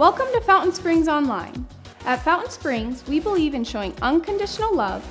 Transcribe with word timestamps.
Welcome 0.00 0.28
to 0.32 0.40
Fountain 0.40 0.72
Springs 0.72 1.08
Online. 1.08 1.66
At 2.06 2.24
Fountain 2.24 2.50
Springs, 2.50 3.06
we 3.06 3.20
believe 3.20 3.52
in 3.52 3.64
showing 3.64 3.92
unconditional 4.00 4.74
love, 4.74 5.04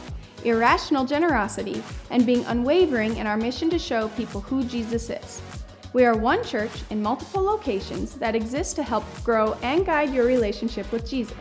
irrational 0.44 1.06
generosity, 1.06 1.84
and 2.10 2.26
being 2.26 2.44
unwavering 2.46 3.18
in 3.18 3.28
our 3.28 3.38
mission 3.38 3.70
to 3.70 3.78
show 3.78 4.08
people 4.08 4.42
who 4.42 4.64
Jesus 4.64 5.12
is. 5.12 5.44
We 5.94 6.06
are 6.06 6.18
one 6.18 6.44
church 6.44 6.72
in 6.90 7.04
multiple 7.04 7.44
locations 7.44 8.16
that 8.16 8.36
exist 8.36 8.78
to 8.78 8.84
help 8.84 9.06
grow 9.24 9.54
and 9.62 9.86
guide 9.86 10.12
your 10.12 10.26
relationship 10.26 10.92
with 10.92 11.08
Jesus. 11.08 11.38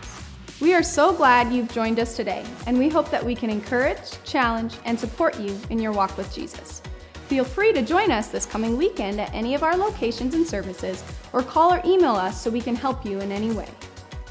We 0.60 0.74
are 0.74 0.82
so 0.82 1.14
glad 1.14 1.50
you've 1.50 1.72
joined 1.72 2.00
us 2.00 2.16
today, 2.16 2.44
and 2.66 2.78
we 2.78 2.90
hope 2.90 3.10
that 3.10 3.24
we 3.24 3.34
can 3.34 3.48
encourage, 3.48 4.22
challenge, 4.24 4.74
and 4.84 5.00
support 5.00 5.40
you 5.40 5.58
in 5.70 5.78
your 5.78 5.92
walk 5.92 6.18
with 6.18 6.34
Jesus. 6.34 6.82
Feel 7.28 7.44
free 7.44 7.74
to 7.74 7.82
join 7.82 8.10
us 8.10 8.28
this 8.28 8.46
coming 8.46 8.78
weekend 8.78 9.20
at 9.20 9.34
any 9.34 9.54
of 9.54 9.62
our 9.62 9.76
locations 9.76 10.34
and 10.34 10.46
services, 10.46 11.04
or 11.34 11.42
call 11.42 11.74
or 11.74 11.82
email 11.84 12.14
us 12.14 12.40
so 12.40 12.48
we 12.48 12.62
can 12.62 12.74
help 12.74 13.04
you 13.04 13.20
in 13.20 13.30
any 13.30 13.50
way. 13.50 13.68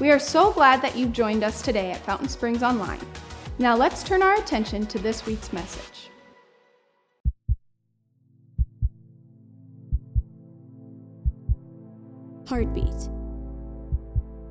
We 0.00 0.10
are 0.10 0.18
so 0.18 0.52
glad 0.52 0.82
that 0.82 0.96
you've 0.96 1.12
joined 1.12 1.44
us 1.44 1.62
today 1.62 1.92
at 1.92 2.04
Fountain 2.04 2.28
Springs 2.28 2.64
Online. 2.64 2.98
Now 3.60 3.76
let's 3.76 4.02
turn 4.02 4.20
our 4.20 4.34
attention 4.34 4.84
to 4.86 4.98
this 4.98 5.26
week's 5.26 5.52
message. 5.52 6.10
Heartbeat. 12.48 13.08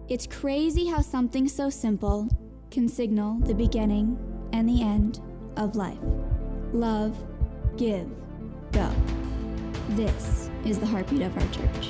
It's 0.07 0.25
crazy 0.25 0.85
how 0.87 1.01
something 1.01 1.49
so 1.49 1.69
simple 1.69 2.29
can 2.71 2.87
signal 2.87 3.39
the 3.39 3.53
beginning 3.53 4.17
and 4.53 4.69
the 4.69 4.81
end 4.81 5.19
of 5.57 5.75
life. 5.75 5.97
Love, 6.71 7.17
give, 7.75 8.09
go. 8.77 8.91
This 9.89 10.51
is 10.63 10.77
the 10.77 10.85
heartbeat 10.85 11.23
of 11.23 11.35
our 11.35 11.47
church. 11.47 11.89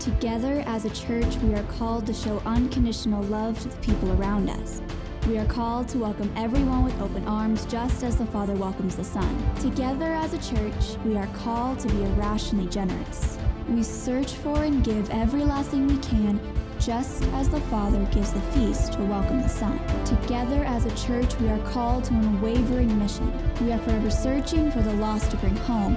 Together 0.00 0.64
as 0.66 0.86
a 0.86 0.90
church, 0.90 1.36
we 1.36 1.54
are 1.54 1.62
called 1.64 2.06
to 2.06 2.14
show 2.14 2.40
unconditional 2.46 3.22
love 3.24 3.60
to 3.60 3.68
the 3.68 3.76
people 3.76 4.10
around 4.12 4.48
us. 4.48 4.80
We 5.28 5.36
are 5.36 5.44
called 5.44 5.88
to 5.88 5.98
welcome 5.98 6.32
everyone 6.34 6.82
with 6.84 6.98
open 6.98 7.28
arms, 7.28 7.66
just 7.66 8.02
as 8.04 8.16
the 8.16 8.24
Father 8.24 8.54
welcomes 8.54 8.96
the 8.96 9.04
Son. 9.04 9.54
Together 9.60 10.12
as 10.14 10.32
a 10.32 10.38
church, 10.38 10.96
we 11.04 11.16
are 11.16 11.28
called 11.44 11.78
to 11.80 11.88
be 11.88 12.02
irrationally 12.04 12.68
generous. 12.68 13.36
We 13.68 13.82
search 13.82 14.32
for 14.32 14.64
and 14.64 14.82
give 14.82 15.10
every 15.10 15.44
last 15.44 15.70
thing 15.72 15.86
we 15.86 15.98
can 15.98 16.40
just 16.84 17.22
as 17.34 17.48
the 17.48 17.60
Father 17.62 18.04
gives 18.06 18.32
the 18.32 18.40
feast 18.52 18.94
to 18.94 19.04
welcome 19.04 19.40
the 19.40 19.48
Son. 19.48 19.78
Together 20.04 20.64
as 20.64 20.84
a 20.84 20.96
church, 20.96 21.38
we 21.38 21.48
are 21.48 21.58
called 21.60 22.02
to 22.04 22.12
an 22.12 22.24
unwavering 22.24 22.98
mission. 22.98 23.32
We 23.60 23.70
are 23.70 23.78
forever 23.78 24.10
searching 24.10 24.68
for 24.72 24.82
the 24.82 24.92
lost 24.94 25.30
to 25.30 25.36
bring 25.36 25.54
home. 25.58 25.96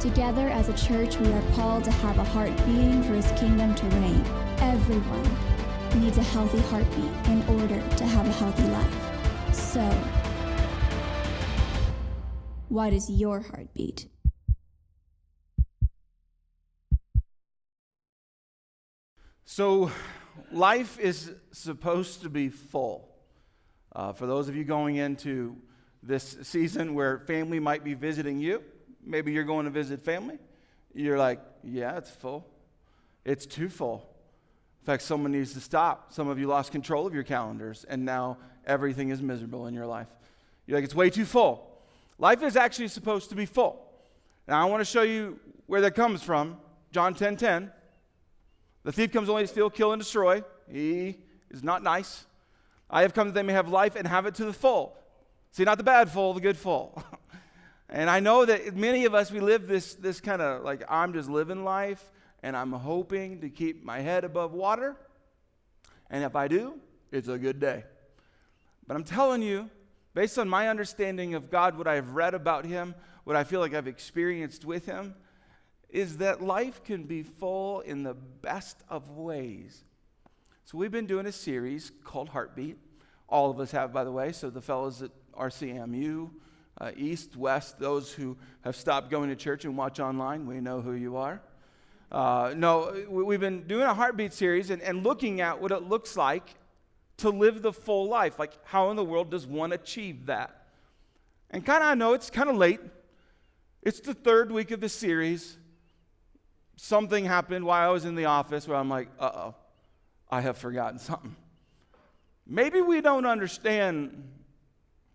Together 0.00 0.48
as 0.48 0.68
a 0.68 0.76
church, 0.76 1.16
we 1.18 1.32
are 1.32 1.52
called 1.52 1.84
to 1.84 1.92
have 1.92 2.18
a 2.18 2.24
heart 2.24 2.50
beating 2.66 3.00
for 3.04 3.14
His 3.14 3.30
kingdom 3.38 3.76
to 3.76 3.86
reign. 3.86 4.24
Everyone 4.58 6.00
needs 6.00 6.18
a 6.18 6.22
healthy 6.22 6.58
heartbeat 6.62 7.12
in 7.28 7.42
order 7.48 7.80
to 7.96 8.04
have 8.04 8.26
a 8.26 8.32
healthy 8.32 8.64
life. 8.64 9.54
So, 9.54 9.88
why 12.68 12.90
does 12.90 13.08
your 13.08 13.40
heart 13.40 13.72
So, 19.58 19.90
life 20.52 21.00
is 21.00 21.32
supposed 21.50 22.22
to 22.22 22.28
be 22.28 22.48
full. 22.48 23.08
Uh, 23.92 24.12
for 24.12 24.24
those 24.24 24.48
of 24.48 24.54
you 24.54 24.62
going 24.62 24.94
into 24.94 25.56
this 26.00 26.36
season 26.42 26.94
where 26.94 27.18
family 27.18 27.58
might 27.58 27.82
be 27.82 27.94
visiting 27.94 28.38
you, 28.38 28.62
maybe 29.04 29.32
you're 29.32 29.42
going 29.42 29.64
to 29.64 29.72
visit 29.72 30.00
family, 30.00 30.38
you're 30.94 31.18
like, 31.18 31.40
yeah, 31.64 31.96
it's 31.96 32.08
full. 32.08 32.46
It's 33.24 33.46
too 33.46 33.68
full. 33.68 34.08
In 34.82 34.86
fact, 34.86 35.02
someone 35.02 35.32
needs 35.32 35.54
to 35.54 35.60
stop. 35.60 36.12
Some 36.12 36.28
of 36.28 36.38
you 36.38 36.46
lost 36.46 36.70
control 36.70 37.04
of 37.08 37.12
your 37.12 37.24
calendars, 37.24 37.82
and 37.88 38.04
now 38.04 38.38
everything 38.64 39.08
is 39.08 39.20
miserable 39.20 39.66
in 39.66 39.74
your 39.74 39.86
life. 39.86 40.06
You're 40.68 40.76
like, 40.76 40.84
it's 40.84 40.94
way 40.94 41.10
too 41.10 41.24
full. 41.24 41.82
Life 42.20 42.44
is 42.44 42.54
actually 42.54 42.86
supposed 42.86 43.28
to 43.30 43.34
be 43.34 43.44
full. 43.44 43.84
Now, 44.46 44.64
I 44.64 44.70
want 44.70 44.82
to 44.82 44.84
show 44.84 45.02
you 45.02 45.40
where 45.66 45.80
that 45.80 45.96
comes 45.96 46.22
from. 46.22 46.58
John 46.92 47.12
10 47.12 47.36
10. 47.38 47.72
The 48.84 48.92
thief 48.92 49.12
comes 49.12 49.28
only 49.28 49.42
to 49.42 49.48
steal, 49.48 49.70
kill, 49.70 49.92
and 49.92 50.00
destroy. 50.00 50.42
He 50.70 51.16
is 51.50 51.62
not 51.62 51.82
nice. 51.82 52.26
I 52.90 53.02
have 53.02 53.14
come 53.14 53.28
that 53.28 53.34
they 53.34 53.42
may 53.42 53.52
have 53.52 53.68
life 53.68 53.96
and 53.96 54.06
have 54.06 54.26
it 54.26 54.34
to 54.36 54.44
the 54.44 54.52
full. 54.52 54.96
See, 55.50 55.64
not 55.64 55.78
the 55.78 55.84
bad 55.84 56.10
full, 56.10 56.34
the 56.34 56.40
good 56.40 56.56
full. 56.56 57.02
and 57.88 58.08
I 58.08 58.20
know 58.20 58.44
that 58.44 58.76
many 58.76 59.04
of 59.04 59.14
us, 59.14 59.30
we 59.30 59.40
live 59.40 59.66
this, 59.66 59.94
this 59.94 60.20
kind 60.20 60.40
of 60.40 60.62
like, 60.62 60.82
I'm 60.88 61.12
just 61.12 61.28
living 61.28 61.64
life 61.64 62.02
and 62.42 62.56
I'm 62.56 62.72
hoping 62.72 63.40
to 63.40 63.50
keep 63.50 63.84
my 63.84 64.00
head 64.00 64.24
above 64.24 64.52
water. 64.52 64.96
And 66.10 66.24
if 66.24 66.36
I 66.36 66.48
do, 66.48 66.74
it's 67.10 67.28
a 67.28 67.38
good 67.38 67.60
day. 67.60 67.84
But 68.86 68.96
I'm 68.96 69.04
telling 69.04 69.42
you, 69.42 69.68
based 70.14 70.38
on 70.38 70.48
my 70.48 70.68
understanding 70.68 71.34
of 71.34 71.50
God, 71.50 71.76
what 71.76 71.86
I've 71.86 72.10
read 72.10 72.34
about 72.34 72.64
Him, 72.64 72.94
what 73.24 73.36
I 73.36 73.44
feel 73.44 73.60
like 73.60 73.74
I've 73.74 73.86
experienced 73.86 74.64
with 74.64 74.86
Him, 74.86 75.14
is 75.88 76.18
that 76.18 76.42
life 76.42 76.82
can 76.84 77.04
be 77.04 77.22
full 77.22 77.80
in 77.80 78.02
the 78.02 78.14
best 78.14 78.82
of 78.88 79.10
ways. 79.10 79.84
So, 80.64 80.76
we've 80.76 80.90
been 80.90 81.06
doing 81.06 81.26
a 81.26 81.32
series 81.32 81.92
called 82.04 82.28
Heartbeat. 82.28 82.76
All 83.28 83.50
of 83.50 83.58
us 83.58 83.70
have, 83.70 83.92
by 83.92 84.04
the 84.04 84.12
way. 84.12 84.32
So, 84.32 84.50
the 84.50 84.60
fellows 84.60 85.02
at 85.02 85.10
RCMU, 85.34 86.30
uh, 86.80 86.90
East, 86.96 87.36
West, 87.36 87.78
those 87.78 88.12
who 88.12 88.36
have 88.62 88.76
stopped 88.76 89.10
going 89.10 89.30
to 89.30 89.36
church 89.36 89.64
and 89.64 89.76
watch 89.76 89.98
online, 89.98 90.46
we 90.46 90.60
know 90.60 90.80
who 90.80 90.92
you 90.92 91.16
are. 91.16 91.40
Uh, 92.10 92.54
no, 92.56 93.04
we've 93.08 93.40
been 93.40 93.66
doing 93.66 93.84
a 93.84 93.92
Heartbeat 93.92 94.32
series 94.32 94.70
and, 94.70 94.80
and 94.80 95.04
looking 95.04 95.40
at 95.40 95.60
what 95.60 95.72
it 95.72 95.82
looks 95.82 96.16
like 96.16 96.54
to 97.18 97.30
live 97.30 97.62
the 97.62 97.72
full 97.72 98.08
life. 98.08 98.38
Like, 98.38 98.52
how 98.64 98.90
in 98.90 98.96
the 98.96 99.04
world 99.04 99.30
does 99.30 99.46
one 99.46 99.72
achieve 99.72 100.26
that? 100.26 100.66
And 101.50 101.64
kind 101.64 101.82
of, 101.82 101.90
I 101.90 101.94
know 101.94 102.14
it's 102.14 102.30
kind 102.30 102.48
of 102.48 102.56
late. 102.56 102.80
It's 103.82 104.00
the 104.00 104.14
third 104.14 104.50
week 104.50 104.70
of 104.70 104.80
the 104.80 104.88
series 104.88 105.57
something 106.78 107.24
happened 107.24 107.64
while 107.64 107.88
I 107.88 107.92
was 107.92 108.04
in 108.04 108.14
the 108.14 108.26
office 108.26 108.66
where 108.66 108.76
I'm 108.76 108.88
like, 108.88 109.08
uh 109.18 109.30
oh, 109.34 109.54
I 110.30 110.40
have 110.40 110.56
forgotten 110.56 110.98
something. 110.98 111.36
Maybe 112.46 112.80
we 112.80 113.00
don't 113.00 113.26
understand 113.26 114.26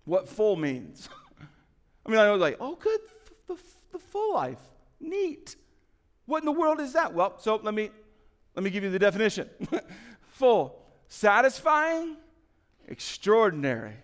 what 0.05 0.27
full 0.27 0.55
means. 0.55 1.09
I 2.05 2.09
mean, 2.09 2.19
I 2.19 2.31
was 2.31 2.41
like, 2.41 2.57
oh, 2.59 2.75
good, 2.75 2.99
the, 3.47 3.57
the 3.91 3.99
full 3.99 4.33
life. 4.33 4.59
Neat. 4.99 5.55
What 6.25 6.39
in 6.39 6.45
the 6.45 6.51
world 6.51 6.79
is 6.79 6.93
that? 6.93 7.13
Well, 7.13 7.39
so 7.39 7.55
let 7.55 7.73
me 7.73 7.89
let 8.55 8.63
me 8.63 8.69
give 8.69 8.83
you 8.83 8.91
the 8.91 8.99
definition. 8.99 9.49
full, 10.21 10.79
satisfying, 11.07 12.17
extraordinary. 12.87 13.95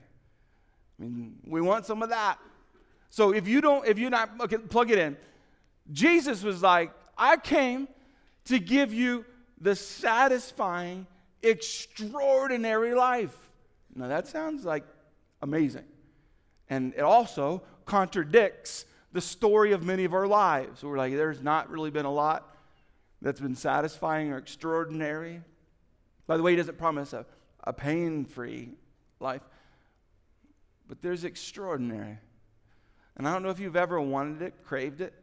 I 1.00 1.03
mean, 1.03 1.36
we 1.46 1.62
want 1.62 1.86
some 1.86 2.02
of 2.02 2.09
that. 2.09 2.40
So 3.09 3.34
if 3.34 3.47
you 3.47 3.62
don't, 3.62 3.86
if 3.88 4.00
you're 4.00 4.09
not, 4.09 4.31
okay, 4.41 4.58
plug 4.58 4.91
it 4.91 4.97
in. 4.97 5.18
Jesus 5.91 6.44
was 6.44 6.62
like, 6.62 6.91
I 7.19 7.38
came 7.38 7.90
to 8.46 8.57
give 8.57 8.94
you 8.94 9.25
the 9.59 9.75
satisfying, 9.75 11.06
extraordinary 11.44 12.96
life. 12.96 13.38
Now, 13.94 14.07
that 14.07 14.28
sounds 14.28 14.63
like 14.63 14.85
amazing. 15.41 15.84
And 16.69 16.94
it 16.96 17.02
also 17.02 17.62
contradicts 17.85 18.85
the 19.12 19.22
story 19.22 19.74
of 19.74 19.84
many 19.84 20.06
of 20.06 20.13
our 20.13 20.28
lives. 20.28 20.84
We're 20.84 20.97
like, 20.97 21.13
there's 21.13 21.41
not 21.41 21.69
really 21.69 21.91
been 21.91 22.06
a 22.06 22.12
lot 22.12 22.56
that's 23.22 23.41
been 23.41 23.56
satisfying 23.56 24.31
or 24.31 24.38
extraordinary. 24.38 25.41
By 26.25 26.38
the 26.38 26.44
way, 26.44 26.52
he 26.52 26.58
doesn't 26.58 26.78
promise 26.78 27.12
a, 27.12 27.25
a 27.63 27.74
pain 27.74 28.24
free 28.24 28.69
life, 29.19 29.41
but 30.88 31.02
there's 31.02 31.25
extraordinary. 31.25 32.18
And 33.18 33.28
I 33.28 33.34
don't 33.34 33.44
know 33.44 33.50
if 33.50 33.59
you've 33.59 33.75
ever 33.75 34.00
wanted 34.00 34.41
it, 34.41 34.53
craved 34.63 35.02
it, 35.02 35.13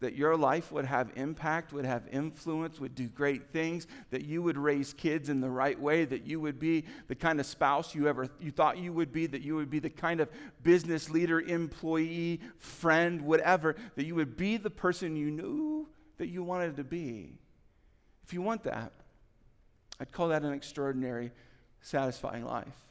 that 0.00 0.14
your 0.14 0.36
life 0.36 0.72
would 0.72 0.84
have 0.84 1.10
impact, 1.16 1.72
would 1.72 1.84
have 1.84 2.06
influence, 2.10 2.80
would 2.80 2.94
do 2.94 3.08
great 3.08 3.50
things, 3.50 3.86
that 4.10 4.24
you 4.24 4.42
would 4.42 4.58
raise 4.58 4.92
kids 4.92 5.28
in 5.28 5.40
the 5.40 5.48
right 5.48 5.78
way, 5.78 6.04
that 6.04 6.26
you 6.26 6.40
would 6.40 6.58
be 6.58 6.84
the 7.08 7.14
kind 7.14 7.40
of 7.40 7.46
spouse 7.46 7.94
you 7.94 8.08
ever 8.08 8.28
you 8.40 8.50
thought 8.50 8.78
you 8.78 8.92
would 8.92 9.12
be, 9.12 9.26
that 9.26 9.42
you 9.42 9.56
would 9.56 9.70
be 9.70 9.78
the 9.78 9.90
kind 9.90 10.20
of 10.20 10.28
business 10.62 11.10
leader, 11.10 11.40
employee, 11.40 12.40
friend, 12.58 13.22
whatever, 13.22 13.76
that 13.96 14.04
you 14.04 14.14
would 14.14 14.36
be 14.36 14.56
the 14.56 14.70
person 14.70 15.16
you 15.16 15.30
knew 15.30 15.88
that 16.18 16.28
you 16.28 16.42
wanted 16.42 16.76
to 16.76 16.84
be. 16.84 17.38
If 18.24 18.32
you 18.32 18.42
want 18.42 18.62
that, 18.64 18.92
I'd 20.00 20.12
call 20.12 20.28
that 20.28 20.42
an 20.42 20.52
extraordinary, 20.52 21.30
satisfying 21.80 22.44
life 22.44 22.84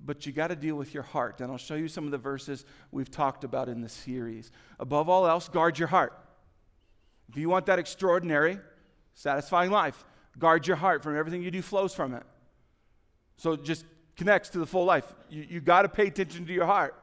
but 0.00 0.26
you 0.26 0.32
got 0.32 0.48
to 0.48 0.56
deal 0.56 0.76
with 0.76 0.94
your 0.94 1.02
heart. 1.02 1.40
And 1.40 1.50
I'll 1.50 1.58
show 1.58 1.74
you 1.74 1.88
some 1.88 2.04
of 2.04 2.10
the 2.10 2.18
verses 2.18 2.64
we've 2.92 3.10
talked 3.10 3.44
about 3.44 3.68
in 3.68 3.80
the 3.80 3.88
series. 3.88 4.50
Above 4.78 5.08
all 5.08 5.26
else, 5.26 5.48
guard 5.48 5.78
your 5.78 5.88
heart. 5.88 6.12
If 7.28 7.36
you 7.36 7.48
want 7.48 7.66
that 7.66 7.78
extraordinary, 7.78 8.58
satisfying 9.14 9.70
life, 9.70 10.04
guard 10.38 10.66
your 10.66 10.76
heart 10.76 11.02
from 11.02 11.16
everything 11.16 11.42
you 11.42 11.50
do 11.50 11.62
flows 11.62 11.94
from 11.94 12.14
it. 12.14 12.22
So 13.36 13.52
it 13.52 13.64
just 13.64 13.84
connects 14.16 14.50
to 14.50 14.58
the 14.58 14.66
full 14.66 14.84
life. 14.84 15.04
You, 15.28 15.46
you 15.48 15.60
got 15.60 15.82
to 15.82 15.88
pay 15.88 16.06
attention 16.06 16.46
to 16.46 16.52
your 16.52 16.66
heart. 16.66 16.94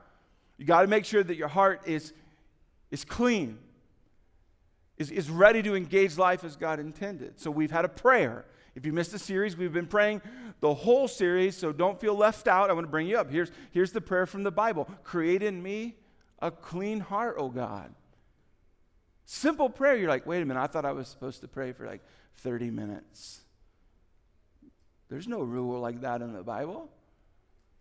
You 0.57 0.65
got 0.65 0.81
to 0.81 0.87
make 0.87 1.05
sure 1.05 1.23
that 1.23 1.35
your 1.35 1.47
heart 1.47 1.81
is, 1.85 2.13
is 2.91 3.03
clean, 3.03 3.57
is, 4.97 5.11
is 5.11 5.29
ready 5.29 5.61
to 5.63 5.75
engage 5.75 6.17
life 6.17 6.43
as 6.43 6.55
God 6.55 6.79
intended. 6.79 7.39
So 7.39 7.51
we've 7.51 7.71
had 7.71 7.85
a 7.85 7.89
prayer 7.89 8.45
If 8.75 8.85
you 8.85 8.91
missed 8.91 9.13
the 9.13 9.19
series, 9.19 9.55
we've 9.55 9.73
been 9.73 9.87
praying 9.87 10.21
the 10.59 10.73
whole 10.73 11.07
series, 11.07 11.55
so 11.55 11.71
don't 11.71 11.99
feel 11.99 12.15
left 12.15 12.47
out. 12.47 12.69
I 12.69 12.73
want 12.73 12.85
to 12.85 12.91
bring 12.91 13.07
you 13.07 13.17
up. 13.17 13.31
Here's, 13.31 13.49
here's 13.71 13.93
the 13.93 14.01
prayer 14.01 14.25
from 14.25 14.43
the 14.43 14.51
Bible 14.51 14.89
Create 15.03 15.41
in 15.41 15.63
me 15.63 15.95
a 16.39 16.51
clean 16.51 16.99
heart, 16.99 17.37
O 17.39 17.49
God. 17.49 17.93
Simple 19.25 19.69
prayer. 19.69 19.95
You're 19.95 20.09
like, 20.09 20.25
wait 20.27 20.41
a 20.41 20.45
minute, 20.45 20.61
I 20.61 20.67
thought 20.67 20.85
I 20.85 20.91
was 20.91 21.07
supposed 21.07 21.41
to 21.41 21.47
pray 21.47 21.71
for 21.71 21.85
like 21.87 22.01
30 22.37 22.69
minutes. 22.69 23.41
There's 25.09 25.27
no 25.27 25.41
rule 25.41 25.79
like 25.79 26.01
that 26.01 26.21
in 26.21 26.33
the 26.33 26.43
Bible. 26.43 26.89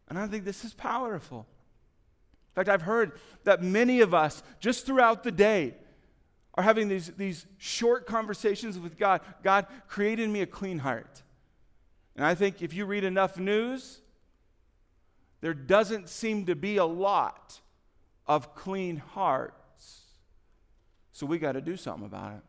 And 0.09 0.19
I 0.19 0.27
think 0.27 0.45
this 0.45 0.65
is 0.65 0.75
powerful. 0.75 1.47
In 2.51 2.55
fact, 2.55 2.69
I've 2.69 2.83
heard 2.83 3.19
that 3.45 3.63
many 3.63 4.01
of 4.01 4.15
us, 4.15 4.43
just 4.61 4.87
throughout 4.87 5.25
the 5.25 5.33
day, 5.33 5.75
are 6.55 6.63
having 6.63 6.89
these, 6.89 7.09
these 7.17 7.47
short 7.59 8.07
conversations 8.07 8.79
with 8.79 8.97
God. 8.97 9.21
God, 9.43 9.67
created 9.89 10.31
me 10.31 10.41
a 10.41 10.47
clean 10.47 10.79
heart. 10.79 11.23
And 12.17 12.25
I 12.25 12.35
think 12.35 12.63
if 12.63 12.73
you 12.73 12.87
read 12.87 13.05
enough 13.05 13.39
news, 13.39 14.01
there 15.41 15.55
doesn't 15.55 16.09
seem 16.09 16.47
to 16.47 16.55
be 16.55 16.77
a 16.77 16.85
lot 16.85 17.61
of 18.27 18.55
clean 18.55 18.97
hearts. 18.97 20.01
So 21.13 21.27
we 21.27 21.39
got 21.39 21.53
to 21.53 21.61
do 21.61 21.77
something 21.77 22.07
about 22.07 22.35
it. 22.35 22.43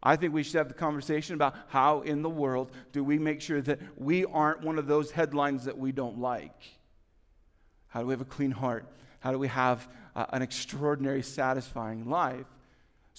I 0.00 0.14
think 0.14 0.32
we 0.32 0.44
should 0.44 0.54
have 0.54 0.68
the 0.68 0.74
conversation 0.74 1.34
about 1.34 1.56
how 1.68 2.02
in 2.02 2.22
the 2.22 2.30
world 2.30 2.70
do 2.92 3.02
we 3.02 3.18
make 3.18 3.40
sure 3.40 3.60
that 3.62 3.80
we 3.96 4.24
aren't 4.24 4.62
one 4.62 4.78
of 4.78 4.86
those 4.86 5.10
headlines 5.10 5.64
that 5.64 5.76
we 5.76 5.90
don't 5.90 6.18
like. 6.18 6.78
How 7.88 8.00
do 8.00 8.06
we 8.06 8.12
have 8.12 8.20
a 8.20 8.24
clean 8.24 8.52
heart? 8.52 8.86
How 9.20 9.32
do 9.32 9.38
we 9.38 9.48
have 9.48 9.88
uh, 10.14 10.26
an 10.30 10.42
extraordinary, 10.42 11.22
satisfying 11.22 12.08
life? 12.08 12.46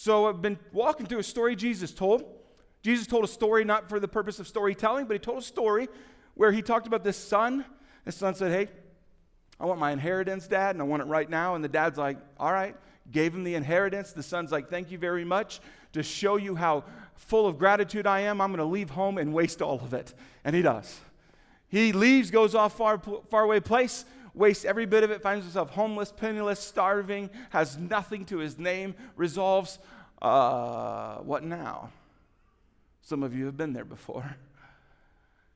So 0.01 0.28
I've 0.28 0.42
been 0.42 0.57
walking 0.72 1.07
through 1.07 1.19
a 1.19 1.24
story 1.24 1.57
Jesus 1.57 1.92
told. 1.92 2.24
Jesus 2.81 3.06
told 3.06 3.25
a 3.25 3.28
story 3.28 3.66
not 3.66 3.90
for 3.90 4.00
the 4.00 4.07
purpose 4.07 4.40
of 4.40 4.48
storytelling, 4.48 5.07
but 5.07 5.16
he 5.16 5.19
told 5.19 5.40
a 5.40 5.42
story 5.42 5.90
where 6.36 6.54
he 6.54 6.62
talked 6.62 6.88
about 6.88 7.04
this 7.04 7.18
son. 7.18 7.66
His 8.06 8.16
son 8.16 8.34
said, 8.34 8.50
Hey, 8.54 8.72
I 9.60 9.66
want 9.66 9.78
my 9.78 9.92
inheritance, 9.92 10.48
dad, 10.48 10.74
and 10.74 10.81
I 10.81 10.86
want 10.86 11.01
it 11.01 11.07
right 11.07 11.30
now. 11.30 11.56
And 11.56 11.62
the 11.62 11.68
dad's 11.68 11.98
like, 11.98 12.18
All 12.40 12.54
right. 12.54 12.78
Gave 13.12 13.34
him 13.34 13.44
the 13.44 13.56
inheritance. 13.56 14.13
The 14.13 14.24
son's 14.24 14.54
like, 14.54 14.69
Thank 14.69 14.90
you 14.90 14.98
very 14.98 15.25
much. 15.25 15.60
To 15.92 16.01
show 16.01 16.38
you 16.38 16.56
how 16.56 16.86
full 17.16 17.46
of 17.46 17.60
gratitude 17.60 18.07
I 18.07 18.22
am, 18.22 18.40
I'm 18.40 18.51
going 18.51 18.60
to 18.60 18.63
leave 18.63 18.92
home 18.92 19.18
and 19.18 19.34
waste 19.34 19.62
all 19.62 19.81
of 19.81 19.94
it. 19.94 20.13
And 20.46 20.56
he 20.56 20.62
does. 20.62 20.98
He 21.68 21.92
leaves, 21.92 22.31
goes 22.31 22.56
off 22.56 22.78
far, 22.78 23.01
far 23.30 23.44
away 23.44 23.60
place, 23.60 24.06
wastes 24.39 24.65
every 24.65 24.86
bit 24.86 25.03
of 25.03 25.12
it, 25.12 25.21
finds 25.21 25.45
himself 25.45 25.69
homeless, 25.71 26.12
penniless, 26.12 26.59
starving, 26.59 27.30
has 27.51 27.77
nothing 27.77 28.25
to 28.25 28.38
his 28.38 28.57
name, 28.57 28.95
resolves, 29.15 29.77
uh, 30.21 31.18
what 31.18 31.44
now? 31.44 31.91
Some 33.01 33.21
of 33.21 33.36
you 33.36 33.45
have 33.45 33.57
been 33.57 33.74
there 33.74 33.86
before. 33.86 34.36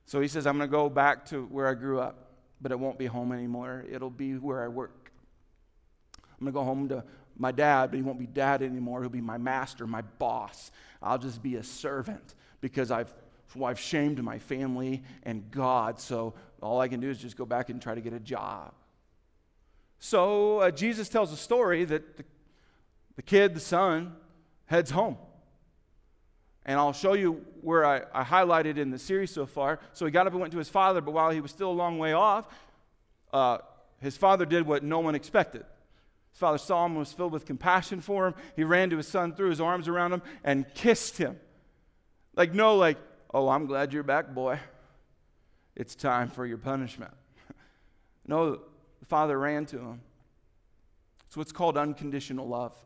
So 0.06 0.20
he 0.20 0.28
says, 0.28 0.46
I'm 0.46 0.58
going 0.58 0.68
to 0.68 0.70
go 0.70 0.90
back 0.90 1.24
to 1.30 1.46
where 1.46 1.66
I 1.66 1.72
grew 1.72 1.98
up, 1.98 2.32
but 2.60 2.70
it 2.70 2.78
won't 2.78 2.98
be 2.98 3.06
home 3.06 3.32
anymore. 3.32 3.86
It'll 3.90 4.10
be 4.10 4.34
where 4.34 4.62
I 4.62 4.68
work. 4.68 5.10
I'm 6.18 6.44
going 6.44 6.52
to 6.52 6.58
go 6.58 6.62
home 6.62 6.90
to 6.90 7.02
my 7.38 7.52
dad, 7.52 7.90
but 7.90 7.96
he 7.96 8.02
won't 8.02 8.18
be 8.18 8.26
dad 8.26 8.60
anymore. 8.60 9.00
He'll 9.00 9.08
be 9.08 9.22
my 9.22 9.38
master, 9.38 9.86
my 9.86 10.02
boss. 10.18 10.70
I'll 11.02 11.16
just 11.16 11.42
be 11.42 11.56
a 11.56 11.62
servant 11.62 12.34
because 12.60 12.90
I've, 12.90 13.14
well, 13.54 13.70
I've 13.70 13.80
shamed 13.80 14.22
my 14.22 14.38
family 14.38 15.02
and 15.22 15.50
God. 15.50 16.00
So 16.00 16.34
all 16.60 16.80
I 16.80 16.88
can 16.88 17.00
do 17.00 17.10
is 17.10 17.18
just 17.18 17.36
go 17.36 17.44
back 17.44 17.68
and 17.70 17.80
try 17.80 17.94
to 17.94 18.00
get 18.00 18.12
a 18.12 18.20
job. 18.20 18.72
So 19.98 20.58
uh, 20.58 20.70
Jesus 20.70 21.08
tells 21.08 21.32
a 21.32 21.36
story 21.36 21.84
that 21.84 22.16
the, 22.16 22.24
the 23.16 23.22
kid, 23.22 23.54
the 23.54 23.60
son, 23.60 24.14
heads 24.66 24.90
home. 24.90 25.16
And 26.66 26.78
I'll 26.78 26.92
show 26.92 27.12
you 27.12 27.44
where 27.60 27.84
I, 27.84 28.02
I, 28.12 28.24
highlighted 28.24 28.78
in 28.78 28.90
the 28.90 28.98
series 28.98 29.30
so 29.30 29.44
far. 29.44 29.80
So 29.92 30.06
he 30.06 30.10
got 30.10 30.26
up 30.26 30.32
and 30.32 30.40
went 30.40 30.52
to 30.52 30.58
his 30.58 30.68
father, 30.68 31.00
but 31.00 31.12
while 31.12 31.30
he 31.30 31.40
was 31.40 31.50
still 31.50 31.70
a 31.70 31.72
long 31.72 31.98
way 31.98 32.14
off, 32.14 32.46
uh, 33.32 33.58
his 34.00 34.16
father 34.16 34.46
did 34.46 34.66
what 34.66 34.82
no 34.82 35.00
one 35.00 35.14
expected. 35.14 35.64
His 36.32 36.38
father 36.38 36.58
saw 36.58 36.84
him, 36.86 36.92
and 36.92 36.98
was 36.98 37.12
filled 37.12 37.32
with 37.32 37.44
compassion 37.44 38.00
for 38.00 38.26
him. 38.26 38.34
He 38.56 38.64
ran 38.64 38.90
to 38.90 38.96
his 38.96 39.06
son, 39.06 39.34
threw 39.34 39.50
his 39.50 39.60
arms 39.60 39.88
around 39.88 40.12
him, 40.12 40.22
and 40.42 40.66
kissed 40.74 41.18
him. 41.18 41.38
Like, 42.34 42.54
no, 42.54 42.76
like, 42.76 42.98
oh, 43.34 43.48
I'm 43.48 43.66
glad 43.66 43.92
you're 43.92 44.04
back, 44.04 44.32
boy. 44.32 44.60
It's 45.74 45.96
time 45.96 46.28
for 46.28 46.46
your 46.46 46.56
punishment. 46.56 47.12
no, 48.26 48.52
the 49.00 49.06
father 49.06 49.38
ran 49.38 49.66
to 49.66 49.78
him. 49.78 50.00
It's 51.26 51.36
what's 51.36 51.50
called 51.50 51.76
unconditional 51.76 52.46
love. 52.46 52.76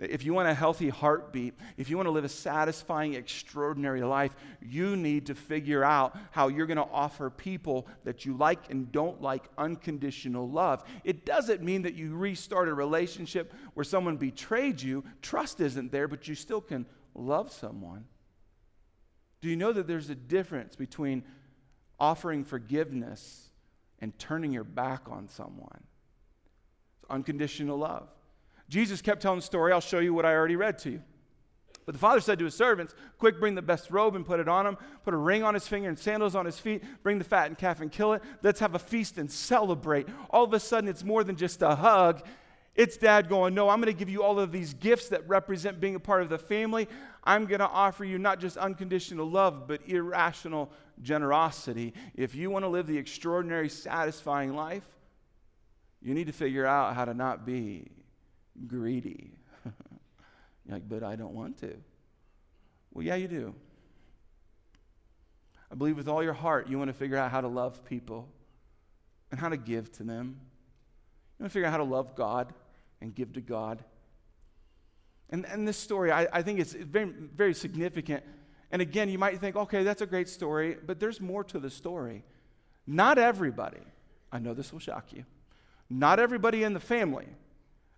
If 0.00 0.24
you 0.24 0.34
want 0.34 0.48
a 0.48 0.54
healthy 0.54 0.88
heartbeat, 0.88 1.54
if 1.76 1.88
you 1.88 1.96
want 1.96 2.08
to 2.08 2.10
live 2.10 2.24
a 2.24 2.28
satisfying, 2.28 3.14
extraordinary 3.14 4.02
life, 4.02 4.34
you 4.60 4.96
need 4.96 5.26
to 5.26 5.36
figure 5.36 5.84
out 5.84 6.18
how 6.32 6.48
you're 6.48 6.66
going 6.66 6.78
to 6.78 6.88
offer 6.90 7.30
people 7.30 7.86
that 8.02 8.26
you 8.26 8.36
like 8.36 8.70
and 8.70 8.90
don't 8.90 9.22
like 9.22 9.44
unconditional 9.56 10.50
love. 10.50 10.82
It 11.04 11.24
doesn't 11.24 11.62
mean 11.62 11.82
that 11.82 11.94
you 11.94 12.16
restart 12.16 12.68
a 12.68 12.74
relationship 12.74 13.54
where 13.74 13.84
someone 13.84 14.16
betrayed 14.16 14.82
you. 14.82 15.04
Trust 15.20 15.60
isn't 15.60 15.92
there, 15.92 16.08
but 16.08 16.26
you 16.26 16.34
still 16.34 16.60
can 16.60 16.86
love 17.14 17.52
someone. 17.52 18.06
Do 19.42 19.50
you 19.50 19.56
know 19.56 19.72
that 19.72 19.86
there's 19.86 20.08
a 20.08 20.14
difference 20.14 20.76
between 20.76 21.24
offering 22.00 22.44
forgiveness 22.44 23.50
and 23.98 24.16
turning 24.18 24.52
your 24.52 24.64
back 24.64 25.02
on 25.10 25.28
someone? 25.28 25.82
It's 26.96 27.10
unconditional 27.10 27.76
love. 27.76 28.08
Jesus 28.68 29.02
kept 29.02 29.20
telling 29.20 29.40
the 29.40 29.44
story. 29.44 29.72
I'll 29.72 29.80
show 29.80 29.98
you 29.98 30.14
what 30.14 30.24
I 30.24 30.32
already 30.32 30.56
read 30.56 30.78
to 30.78 30.90
you. 30.90 31.02
But 31.84 31.94
the 31.94 31.98
father 31.98 32.20
said 32.20 32.38
to 32.38 32.44
his 32.44 32.54
servants, 32.54 32.94
Quick, 33.18 33.40
bring 33.40 33.56
the 33.56 33.62
best 33.62 33.90
robe 33.90 34.14
and 34.14 34.24
put 34.24 34.38
it 34.38 34.48
on 34.48 34.66
him. 34.66 34.76
Put 35.04 35.14
a 35.14 35.16
ring 35.16 35.42
on 35.42 35.54
his 35.54 35.66
finger 35.66 35.88
and 35.88 35.98
sandals 35.98 36.36
on 36.36 36.46
his 36.46 36.60
feet. 36.60 36.84
Bring 37.02 37.18
the 37.18 37.24
fattened 37.24 37.58
calf 37.58 37.80
and 37.80 37.90
kill 37.90 38.12
it. 38.12 38.22
Let's 38.42 38.60
have 38.60 38.76
a 38.76 38.78
feast 38.78 39.18
and 39.18 39.30
celebrate. 39.30 40.06
All 40.30 40.44
of 40.44 40.52
a 40.52 40.60
sudden, 40.60 40.88
it's 40.88 41.02
more 41.02 41.24
than 41.24 41.34
just 41.34 41.60
a 41.62 41.74
hug. 41.74 42.24
It's 42.74 42.96
dad 42.96 43.28
going, 43.28 43.54
No, 43.54 43.68
I'm 43.68 43.80
going 43.80 43.92
to 43.92 43.98
give 43.98 44.08
you 44.08 44.22
all 44.22 44.40
of 44.40 44.50
these 44.50 44.74
gifts 44.74 45.08
that 45.10 45.28
represent 45.28 45.80
being 45.80 45.94
a 45.94 46.00
part 46.00 46.22
of 46.22 46.28
the 46.28 46.38
family. 46.38 46.88
I'm 47.24 47.46
going 47.46 47.60
to 47.60 47.68
offer 47.68 48.04
you 48.04 48.18
not 48.18 48.40
just 48.40 48.56
unconditional 48.56 49.28
love, 49.28 49.68
but 49.68 49.86
irrational 49.86 50.70
generosity. 51.02 51.92
If 52.14 52.34
you 52.34 52.50
want 52.50 52.64
to 52.64 52.68
live 52.68 52.86
the 52.86 52.96
extraordinary, 52.96 53.68
satisfying 53.68 54.54
life, 54.54 54.84
you 56.00 56.14
need 56.14 56.26
to 56.26 56.32
figure 56.32 56.66
out 56.66 56.94
how 56.94 57.04
to 57.04 57.14
not 57.14 57.46
be 57.46 57.90
greedy. 58.66 59.32
Like, 60.68 60.88
but 60.88 61.02
I 61.02 61.16
don't 61.16 61.34
want 61.34 61.58
to. 61.58 61.76
Well, 62.94 63.04
yeah, 63.04 63.16
you 63.16 63.26
do. 63.26 63.52
I 65.72 65.74
believe 65.74 65.96
with 65.96 66.06
all 66.06 66.22
your 66.22 66.34
heart 66.34 66.68
you 66.68 66.78
want 66.78 66.88
to 66.88 66.94
figure 66.94 67.16
out 67.16 67.32
how 67.32 67.40
to 67.40 67.48
love 67.48 67.84
people 67.84 68.28
and 69.32 69.40
how 69.40 69.48
to 69.48 69.56
give 69.56 69.90
to 69.94 70.04
them. 70.04 70.38
You 71.36 71.42
want 71.42 71.50
to 71.50 71.52
figure 71.52 71.66
out 71.66 71.72
how 71.72 71.78
to 71.78 71.84
love 71.84 72.14
God 72.14 72.54
and 73.02 73.14
give 73.14 73.32
to 73.34 73.40
God. 73.40 73.84
And, 75.28 75.44
and 75.46 75.66
this 75.66 75.76
story, 75.76 76.12
I, 76.12 76.28
I 76.32 76.42
think 76.42 76.60
it's 76.60 76.72
very, 76.72 77.06
very 77.06 77.52
significant. 77.52 78.22
And 78.70 78.80
again, 78.80 79.08
you 79.08 79.18
might 79.18 79.40
think, 79.40 79.56
okay, 79.56 79.82
that's 79.82 80.00
a 80.00 80.06
great 80.06 80.28
story, 80.28 80.76
but 80.86 81.00
there's 81.00 81.20
more 81.20 81.44
to 81.44 81.58
the 81.58 81.68
story. 81.68 82.24
Not 82.86 83.18
everybody, 83.18 83.82
I 84.30 84.38
know 84.38 84.54
this 84.54 84.72
will 84.72 84.78
shock 84.78 85.12
you, 85.12 85.24
not 85.90 86.20
everybody 86.20 86.62
in 86.62 86.72
the 86.72 86.80
family 86.80 87.26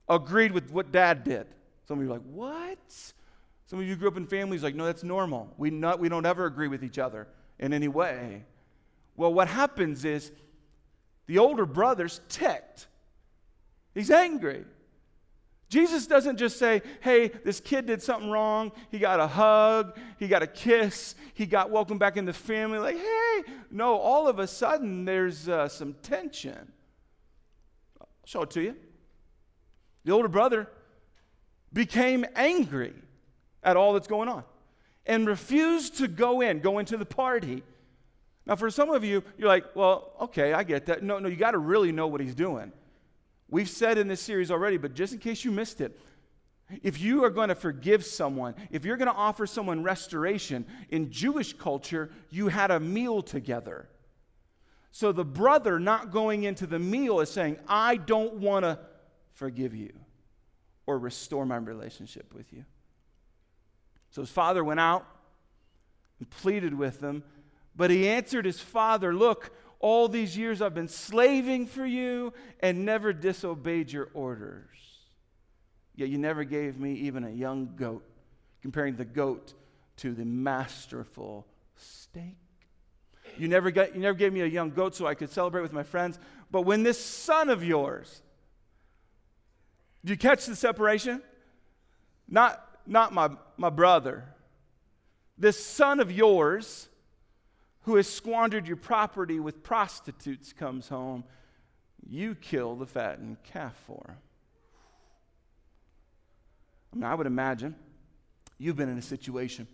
agreed 0.08 0.52
with 0.52 0.70
what 0.70 0.90
dad 0.90 1.22
did. 1.22 1.46
Some 1.86 1.98
of 1.98 2.04
you 2.04 2.10
are 2.10 2.14
like, 2.14 2.26
what? 2.26 3.12
Some 3.66 3.78
of 3.78 3.86
you 3.86 3.96
grew 3.96 4.08
up 4.08 4.16
in 4.16 4.26
families 4.26 4.62
like, 4.62 4.74
no, 4.74 4.86
that's 4.86 5.04
normal. 5.04 5.52
We, 5.56 5.70
not, 5.70 5.98
we 6.00 6.08
don't 6.08 6.26
ever 6.26 6.46
agree 6.46 6.68
with 6.68 6.82
each 6.82 6.98
other 6.98 7.28
in 7.58 7.72
any 7.72 7.88
way. 7.88 8.44
Well, 9.16 9.32
what 9.32 9.48
happens 9.48 10.04
is 10.04 10.32
the 11.26 11.38
older 11.38 11.66
brother's 11.66 12.20
ticked. 12.28 12.88
He's 13.94 14.10
angry. 14.10 14.64
Jesus 15.68 16.06
doesn't 16.06 16.36
just 16.36 16.58
say, 16.58 16.82
hey, 17.00 17.28
this 17.28 17.58
kid 17.58 17.86
did 17.86 18.02
something 18.02 18.30
wrong. 18.30 18.70
He 18.90 18.98
got 18.98 19.18
a 19.18 19.26
hug. 19.26 19.98
He 20.18 20.28
got 20.28 20.42
a 20.42 20.46
kiss. 20.46 21.14
He 21.32 21.46
got 21.46 21.70
welcomed 21.70 22.00
back 22.00 22.16
in 22.16 22.24
the 22.24 22.32
family. 22.32 22.78
Like, 22.78 22.96
hey. 22.96 23.52
No, 23.70 23.98
all 23.98 24.28
of 24.28 24.38
a 24.38 24.46
sudden 24.46 25.04
there's 25.04 25.48
uh, 25.48 25.68
some 25.68 25.94
tension. 26.02 26.72
I'll 28.00 28.08
show 28.24 28.42
it 28.42 28.50
to 28.50 28.62
you 28.62 28.76
the 30.04 30.12
older 30.12 30.28
brother, 30.28 30.68
became 31.72 32.24
angry 32.36 32.94
at 33.62 33.76
all 33.76 33.94
that's 33.94 34.06
going 34.06 34.28
on 34.28 34.44
and 35.06 35.26
refused 35.26 35.96
to 35.98 36.08
go 36.08 36.40
in, 36.40 36.60
go 36.60 36.78
into 36.78 36.96
the 36.96 37.06
party. 37.06 37.62
Now, 38.46 38.56
for 38.56 38.70
some 38.70 38.90
of 38.90 39.04
you, 39.04 39.24
you're 39.38 39.48
like, 39.48 39.74
well, 39.74 40.12
okay, 40.20 40.52
I 40.52 40.62
get 40.62 40.86
that. 40.86 41.02
No, 41.02 41.18
no, 41.18 41.28
you 41.28 41.36
got 41.36 41.52
to 41.52 41.58
really 41.58 41.92
know 41.92 42.06
what 42.06 42.20
he's 42.20 42.34
doing. 42.34 42.72
We've 43.54 43.70
said 43.70 43.98
in 43.98 44.08
this 44.08 44.20
series 44.20 44.50
already, 44.50 44.78
but 44.78 44.94
just 44.94 45.12
in 45.12 45.20
case 45.20 45.44
you 45.44 45.52
missed 45.52 45.80
it, 45.80 45.96
if 46.82 47.00
you 47.00 47.22
are 47.22 47.30
going 47.30 47.50
to 47.50 47.54
forgive 47.54 48.04
someone, 48.04 48.56
if 48.72 48.84
you're 48.84 48.96
going 48.96 49.06
to 49.06 49.14
offer 49.14 49.46
someone 49.46 49.84
restoration, 49.84 50.66
in 50.88 51.12
Jewish 51.12 51.52
culture, 51.52 52.10
you 52.30 52.48
had 52.48 52.72
a 52.72 52.80
meal 52.80 53.22
together. 53.22 53.88
So 54.90 55.12
the 55.12 55.24
brother 55.24 55.78
not 55.78 56.10
going 56.10 56.42
into 56.42 56.66
the 56.66 56.80
meal 56.80 57.20
is 57.20 57.30
saying, 57.30 57.58
I 57.68 57.94
don't 57.94 58.34
want 58.38 58.64
to 58.64 58.80
forgive 59.34 59.72
you 59.72 59.92
or 60.84 60.98
restore 60.98 61.46
my 61.46 61.54
relationship 61.54 62.34
with 62.34 62.52
you. 62.52 62.64
So 64.10 64.22
his 64.22 64.30
father 64.30 64.64
went 64.64 64.80
out 64.80 65.06
and 66.18 66.28
pleaded 66.28 66.74
with 66.74 66.98
them 66.98 67.22
But 67.76 67.90
he 67.90 68.08
answered 68.08 68.44
his 68.44 68.60
father, 68.60 69.14
Look, 69.14 69.52
all 69.84 70.08
these 70.08 70.34
years 70.34 70.62
I've 70.62 70.72
been 70.72 70.88
slaving 70.88 71.66
for 71.66 71.84
you 71.84 72.32
and 72.60 72.86
never 72.86 73.12
disobeyed 73.12 73.92
your 73.92 74.08
orders. 74.14 74.70
Yet 75.94 76.08
you 76.08 76.16
never 76.16 76.42
gave 76.42 76.80
me 76.80 76.94
even 76.94 77.22
a 77.22 77.28
young 77.28 77.74
goat, 77.76 78.02
comparing 78.62 78.96
the 78.96 79.04
goat 79.04 79.52
to 79.98 80.14
the 80.14 80.24
masterful 80.24 81.46
steak. 81.76 82.38
You 83.36 83.46
never, 83.46 83.70
got, 83.70 83.94
you 83.94 84.00
never 84.00 84.16
gave 84.16 84.32
me 84.32 84.40
a 84.40 84.46
young 84.46 84.70
goat 84.70 84.94
so 84.94 85.06
I 85.06 85.14
could 85.14 85.28
celebrate 85.28 85.60
with 85.60 85.74
my 85.74 85.82
friends. 85.82 86.18
But 86.50 86.62
when 86.62 86.82
this 86.82 86.98
son 86.98 87.50
of 87.50 87.62
yours, 87.62 88.22
do 90.02 90.14
you 90.14 90.16
catch 90.16 90.46
the 90.46 90.56
separation? 90.56 91.20
Not, 92.26 92.66
not 92.86 93.12
my, 93.12 93.32
my 93.58 93.68
brother. 93.68 94.24
This 95.36 95.62
son 95.62 96.00
of 96.00 96.10
yours 96.10 96.88
who 97.84 97.96
has 97.96 98.08
squandered 98.08 98.66
your 98.66 98.76
property 98.76 99.38
with 99.38 99.62
prostitutes 99.62 100.52
comes 100.52 100.88
home. 100.88 101.24
You 102.06 102.34
kill 102.34 102.76
the 102.76 102.86
fattened 102.86 103.36
calf 103.44 103.74
for 103.86 104.04
him. 104.08 104.16
I 106.92 106.96
mean, 106.96 107.04
I 107.04 107.14
would 107.14 107.26
imagine 107.26 107.74
you've 108.58 108.76
been 108.76 108.88
in 108.88 108.98
a 108.98 109.02
situation 109.02 109.66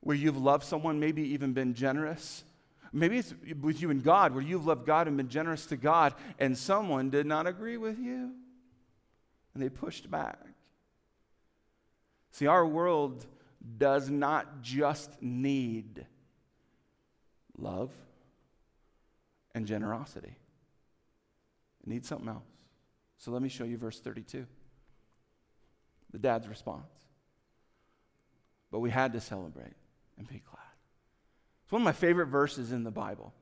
where 0.00 0.16
you've 0.16 0.36
loved 0.36 0.64
someone, 0.64 0.98
maybe 0.98 1.22
even 1.22 1.52
been 1.52 1.74
generous. 1.74 2.44
Maybe 2.92 3.18
it's 3.18 3.34
with 3.60 3.82
you 3.82 3.90
and 3.90 4.02
God, 4.02 4.32
where 4.32 4.42
you've 4.42 4.66
loved 4.66 4.86
God 4.86 5.06
and 5.06 5.16
been 5.16 5.28
generous 5.28 5.66
to 5.66 5.76
God, 5.76 6.14
and 6.38 6.56
someone 6.56 7.10
did 7.10 7.26
not 7.26 7.46
agree 7.46 7.76
with 7.76 7.98
you. 7.98 8.32
And 9.54 9.62
they 9.62 9.68
pushed 9.68 10.10
back. 10.10 10.38
See, 12.32 12.46
our 12.46 12.66
world 12.66 13.26
does 13.78 14.08
not 14.08 14.62
just 14.62 15.20
need 15.20 16.06
love 17.60 17.90
and 19.54 19.66
generosity, 19.66 20.36
it 21.82 21.88
needs 21.88 22.08
something 22.08 22.28
else. 22.28 22.46
So 23.18 23.30
let 23.30 23.42
me 23.42 23.48
show 23.48 23.64
you 23.64 23.76
verse 23.76 24.00
32 24.00 24.46
the 26.12 26.18
dad's 26.18 26.48
response. 26.48 26.90
But 28.70 28.80
we 28.80 28.90
had 28.90 29.12
to 29.12 29.20
celebrate 29.20 29.74
and 30.18 30.26
be 30.26 30.42
glad. 30.50 30.60
It's 31.64 31.72
one 31.72 31.82
of 31.82 31.84
my 31.84 31.92
favorite 31.92 32.26
verses 32.26 32.72
in 32.72 32.82
the 32.82 32.90
Bible. 32.90 33.32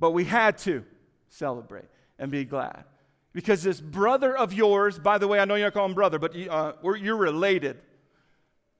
But 0.00 0.10
we 0.10 0.24
had 0.24 0.58
to 0.58 0.84
celebrate 1.28 1.86
and 2.18 2.30
be 2.30 2.44
glad. 2.44 2.84
Because 3.32 3.62
this 3.62 3.80
brother 3.80 4.36
of 4.36 4.52
yours, 4.52 4.98
by 4.98 5.18
the 5.18 5.26
way, 5.26 5.40
I 5.40 5.44
know 5.44 5.56
you're 5.56 5.66
not 5.66 5.74
calling 5.74 5.94
brother, 5.94 6.18
but 6.18 6.36
uh, 6.36 6.72
you're 6.96 7.16
related. 7.16 7.78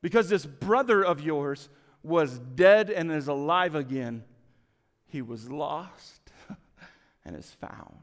Because 0.01 0.29
this 0.29 0.47
brother 0.47 1.05
of 1.05 1.21
yours 1.21 1.69
was 2.05 2.39
dead 2.39 2.91
and 2.91 3.11
is 3.11 3.27
alive 3.27 3.75
again, 3.75 4.25
he 5.07 5.23
was 5.23 5.51
lost 5.51 6.31
and 7.25 7.35
is 7.35 7.51
found. 7.51 7.97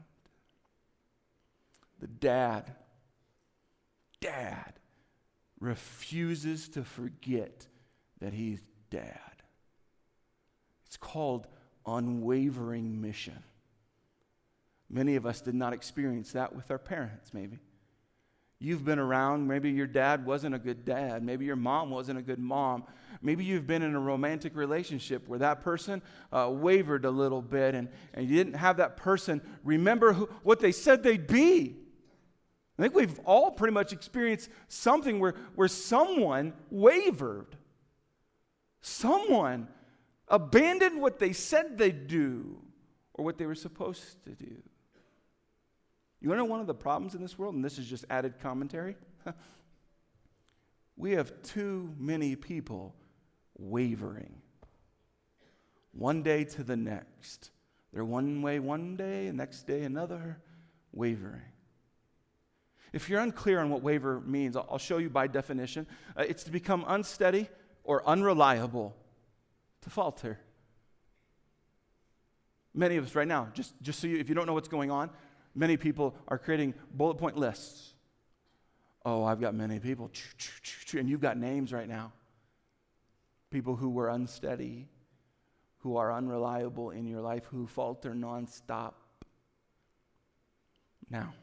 The 2.00 2.08
dad, 2.08 2.74
dad, 4.20 4.74
refuses 5.60 6.68
to 6.70 6.82
forget 6.82 7.66
that 8.20 8.32
he's 8.32 8.60
dad. 8.90 9.20
It's 10.86 10.96
called 10.96 11.46
unwavering 11.86 13.00
mission. 13.00 13.42
Many 14.90 15.14
of 15.14 15.24
us 15.24 15.40
did 15.40 15.54
not 15.54 15.72
experience 15.72 16.32
that 16.32 16.54
with 16.54 16.70
our 16.70 16.78
parents, 16.78 17.32
maybe. 17.32 17.60
You've 18.62 18.84
been 18.84 19.00
around, 19.00 19.48
maybe 19.48 19.72
your 19.72 19.88
dad 19.88 20.24
wasn't 20.24 20.54
a 20.54 20.58
good 20.58 20.84
dad, 20.84 21.24
maybe 21.24 21.44
your 21.44 21.56
mom 21.56 21.90
wasn't 21.90 22.20
a 22.20 22.22
good 22.22 22.38
mom. 22.38 22.84
Maybe 23.20 23.44
you've 23.44 23.66
been 23.66 23.82
in 23.82 23.96
a 23.96 24.00
romantic 24.00 24.54
relationship 24.54 25.26
where 25.26 25.40
that 25.40 25.62
person 25.62 26.00
uh, 26.32 26.48
wavered 26.48 27.04
a 27.04 27.10
little 27.10 27.42
bit 27.42 27.74
and, 27.74 27.88
and 28.14 28.28
you 28.28 28.36
didn't 28.36 28.54
have 28.54 28.76
that 28.76 28.96
person 28.96 29.40
remember 29.64 30.12
who, 30.12 30.28
what 30.44 30.60
they 30.60 30.70
said 30.70 31.02
they'd 31.02 31.26
be. 31.26 31.74
I 32.78 32.82
think 32.82 32.94
we've 32.94 33.18
all 33.24 33.50
pretty 33.50 33.74
much 33.74 33.92
experienced 33.92 34.48
something 34.68 35.18
where, 35.18 35.34
where 35.56 35.66
someone 35.66 36.52
wavered. 36.70 37.56
Someone 38.80 39.66
abandoned 40.28 41.00
what 41.00 41.18
they 41.18 41.32
said 41.32 41.78
they'd 41.78 42.06
do 42.06 42.62
or 43.14 43.24
what 43.24 43.38
they 43.38 43.46
were 43.46 43.56
supposed 43.56 44.22
to 44.24 44.30
do. 44.30 44.62
You 46.22 46.34
know 46.36 46.44
one 46.44 46.60
of 46.60 46.68
the 46.68 46.74
problems 46.74 47.16
in 47.16 47.20
this 47.20 47.36
world? 47.36 47.56
And 47.56 47.64
this 47.64 47.78
is 47.78 47.86
just 47.86 48.04
added 48.08 48.38
commentary. 48.40 48.96
we 50.96 51.12
have 51.12 51.32
too 51.42 51.92
many 51.98 52.36
people 52.36 52.94
wavering. 53.58 54.40
One 55.90 56.22
day 56.22 56.44
to 56.44 56.62
the 56.62 56.76
next. 56.76 57.50
They're 57.92 58.04
one 58.04 58.40
way 58.40 58.60
one 58.60 58.96
day, 58.96 59.26
and 59.26 59.36
next 59.36 59.66
day 59.66 59.82
another, 59.82 60.38
wavering. 60.92 61.42
If 62.92 63.08
you're 63.08 63.20
unclear 63.20 63.58
on 63.58 63.68
what 63.68 63.82
waver 63.82 64.20
means, 64.20 64.56
I'll 64.56 64.78
show 64.78 64.98
you 64.98 65.10
by 65.10 65.26
definition. 65.26 65.88
Uh, 66.16 66.24
it's 66.28 66.44
to 66.44 66.52
become 66.52 66.84
unsteady 66.86 67.48
or 67.82 68.06
unreliable, 68.06 68.94
to 69.80 69.90
falter. 69.90 70.38
Many 72.74 72.96
of 72.96 73.04
us 73.04 73.14
right 73.14 73.28
now, 73.28 73.48
just, 73.54 73.74
just 73.82 73.98
so 73.98 74.06
you, 74.06 74.18
if 74.18 74.28
you 74.28 74.34
don't 74.34 74.46
know 74.46 74.54
what's 74.54 74.68
going 74.68 74.90
on, 74.90 75.10
many 75.54 75.76
people 75.76 76.14
are 76.28 76.38
creating 76.38 76.74
bullet 76.92 77.16
point 77.16 77.36
lists. 77.36 77.94
Oh, 79.04 79.24
I've 79.24 79.40
got 79.40 79.54
many 79.54 79.80
people, 79.80 80.10
and 80.96 81.08
you've 81.08 81.20
got 81.20 81.36
names 81.36 81.72
right 81.72 81.88
now. 81.88 82.12
People 83.50 83.74
who 83.74 83.90
were 83.90 84.08
unsteady, 84.08 84.88
who 85.78 85.96
are 85.96 86.12
unreliable 86.12 86.90
in 86.90 87.06
your 87.06 87.20
life, 87.20 87.44
who 87.46 87.66
falter 87.66 88.12
nonstop. 88.12 88.92
Now, 91.10 91.34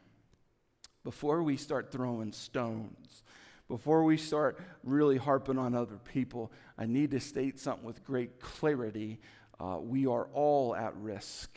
before 1.04 1.42
we 1.42 1.56
start 1.56 1.92
throwing 1.92 2.32
stones, 2.32 3.22
before 3.68 4.04
we 4.04 4.16
start 4.16 4.58
really 4.82 5.16
harping 5.16 5.58
on 5.58 5.74
other 5.74 5.98
people, 6.12 6.50
I 6.76 6.86
need 6.86 7.12
to 7.12 7.20
state 7.20 7.60
something 7.60 7.84
with 7.84 8.04
great 8.04 8.40
clarity. 8.40 9.20
Uh, 9.60 9.78
we 9.80 10.06
are 10.06 10.28
all 10.32 10.74
at 10.74 10.96
risk 10.96 11.56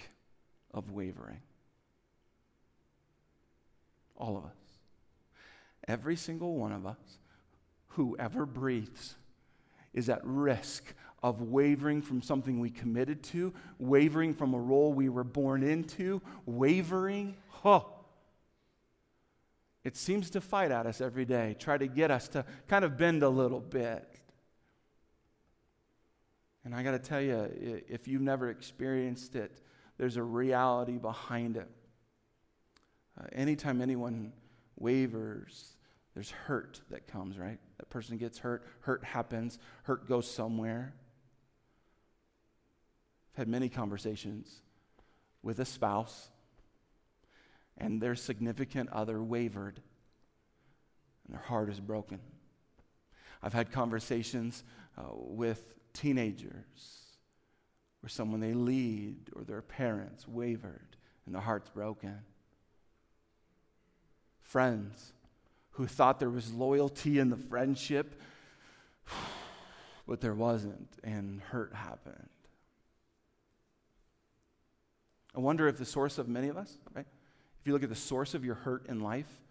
of 0.74 0.92
wavering. 0.92 1.42
All 4.16 4.38
of 4.38 4.46
us. 4.46 4.52
Every 5.88 6.16
single 6.16 6.56
one 6.56 6.72
of 6.72 6.86
us, 6.86 7.20
whoever 7.90 8.46
breathes, 8.46 9.16
is 9.94 10.10
at 10.10 10.22
risk 10.24 10.94
of 11.22 11.42
wavering 11.42 12.02
from 12.02 12.22
something 12.22 12.60
we 12.60 12.70
committed 12.70 13.24
to, 13.24 13.54
wavering 13.80 14.34
from 14.34 14.54
a 14.54 14.60
role 14.60 14.94
we 14.94 15.10
were 15.10 15.24
born 15.24 15.64
into, 15.64 16.22
wavering. 16.46 17.36
Oh, 17.64 17.88
it 19.84 19.98
seems 19.98 20.30
to 20.32 20.42
fight 20.42 20.72
at 20.72 20.86
us 20.86 21.02
every 21.02 21.26
day, 21.26 21.56
try 21.60 21.78
to 21.78 21.88
get 21.88 22.12
us 22.12 22.28
to 22.30 22.46
kind 22.68 22.86
of 22.86 22.98
bend 22.98 23.24
a 23.24 23.30
little 23.30 23.60
bit. 23.60 24.08
And 26.66 26.74
I 26.74 26.84
got 26.84 26.92
to 26.92 27.00
tell 27.00 27.22
you, 27.22 27.84
if 27.90 28.08
you've 28.08 28.22
never 28.22 28.50
experienced 28.50 29.36
it, 29.36 29.62
there's 29.98 30.16
a 30.16 30.24
reality 30.24 30.98
behind 30.98 31.58
it. 31.58 31.70
Uh, 33.20 33.26
anytime 33.32 33.82
anyone 33.82 34.34
wavers, 34.78 35.76
there's 36.14 36.32
hurt 36.32 36.82
that 36.90 37.08
comes, 37.08 37.38
right? 37.38 37.60
That 37.78 37.90
person 37.90 38.18
gets 38.18 38.40
hurt, 38.40 38.64
hurt 38.82 39.04
happens, 39.04 39.60
hurt 39.84 40.08
goes 40.08 40.30
somewhere. 40.30 40.94
I've 43.34 43.38
had 43.38 43.48
many 43.48 43.70
conversations 43.70 44.62
with 45.42 45.60
a 45.60 45.66
spouse 45.66 46.30
and 47.78 48.02
their 48.02 48.16
significant 48.16 48.90
other 48.92 49.22
wavered 49.22 49.82
and 51.26 51.36
their 51.36 51.44
heart 51.44 51.70
is 51.70 51.80
broken. 51.80 52.20
I've 53.42 53.54
had 53.54 53.72
conversations 53.72 54.64
uh, 54.98 55.04
with 55.14 55.74
teenagers 55.94 57.04
where 58.02 58.10
someone 58.10 58.40
they 58.40 58.54
lead 58.54 59.30
or 59.36 59.44
their 59.44 59.62
parents 59.62 60.28
wavered 60.28 60.96
and 61.26 61.34
their 61.34 61.42
heart's 61.42 61.70
broken. 61.70 62.20
Friends 64.54 65.14
who 65.72 65.88
thought 65.88 66.20
there 66.20 66.30
was 66.30 66.54
loyalty 66.54 67.18
in 67.18 67.32
the 67.32 67.36
friendship, 67.36 68.22
but 70.08 70.22
there 70.22 70.36
wasn't, 70.36 70.90
and 71.04 71.42
hurt 71.42 71.74
happened. 71.74 72.30
I 75.36 75.40
wonder 75.40 75.68
if 75.68 75.80
the 75.80 75.86
source 75.86 76.20
of 76.20 76.28
many 76.28 76.50
of 76.50 76.58
us, 76.58 76.78
right? 76.94 77.08
If 77.62 77.66
you 77.66 77.74
look 77.74 77.82
at 77.82 77.90
the 77.90 77.96
source 77.96 78.36
of 78.36 78.46
your 78.46 78.54
hurt 78.54 78.86
in 78.90 79.00
life, 79.00 79.42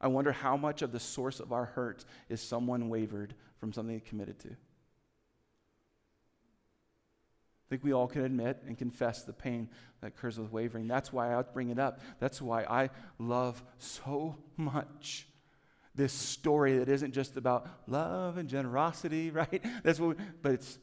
I 0.00 0.06
wonder 0.06 0.30
how 0.30 0.56
much 0.56 0.82
of 0.82 0.92
the 0.92 1.00
source 1.00 1.40
of 1.40 1.52
our 1.52 1.64
hurt 1.64 2.04
is 2.28 2.40
someone 2.40 2.88
wavered 2.88 3.34
from 3.58 3.72
something 3.72 3.96
they 3.96 4.08
committed 4.08 4.38
to. 4.38 4.50
I 7.66 7.70
think 7.70 7.84
we 7.84 7.92
all 7.92 8.06
can 8.06 8.24
admit 8.24 8.62
and 8.66 8.76
confess 8.76 9.22
the 9.22 9.32
pain 9.32 9.68
that 10.00 10.08
occurs 10.08 10.38
with 10.38 10.52
wavering. 10.52 10.86
That's 10.86 11.12
why 11.12 11.34
I 11.34 11.42
bring 11.42 11.70
it 11.70 11.78
up. 11.78 12.00
That's 12.20 12.42
why 12.42 12.64
I 12.64 12.90
love 13.18 13.62
so 13.78 14.36
much 14.56 15.26
this 15.94 16.12
story 16.12 16.78
that 16.78 16.88
isn't 16.88 17.12
just 17.12 17.36
about 17.36 17.68
love 17.86 18.36
and 18.36 18.48
generosity, 18.48 19.30
right? 19.32 19.64
That's 19.82 20.00
what 20.00 20.18
we, 20.18 20.24
but 20.42 20.52
it's 20.52 20.78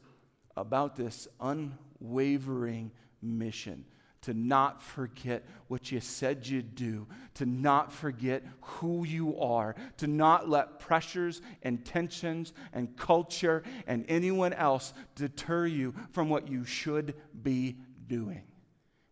about 0.56 0.96
this 0.96 1.28
unwavering 1.40 2.90
mission 3.20 3.84
to 4.22 4.34
not 4.34 4.82
forget 4.82 5.44
what 5.68 5.90
you 5.90 6.00
said 6.00 6.46
you'd 6.46 6.74
do, 6.74 7.06
to 7.34 7.46
not 7.46 7.92
forget 7.92 8.42
who 8.60 9.04
you 9.04 9.38
are, 9.38 9.74
to 9.98 10.06
not 10.06 10.48
let 10.48 10.78
pressures 10.78 11.42
and 11.62 11.84
tensions 11.84 12.52
and 12.72 12.96
culture 12.96 13.62
and 13.86 14.04
anyone 14.08 14.52
else 14.52 14.94
deter 15.16 15.66
you 15.66 15.94
from 16.12 16.28
what 16.28 16.48
you 16.48 16.64
should 16.64 17.14
be 17.42 17.76
doing. 18.06 18.42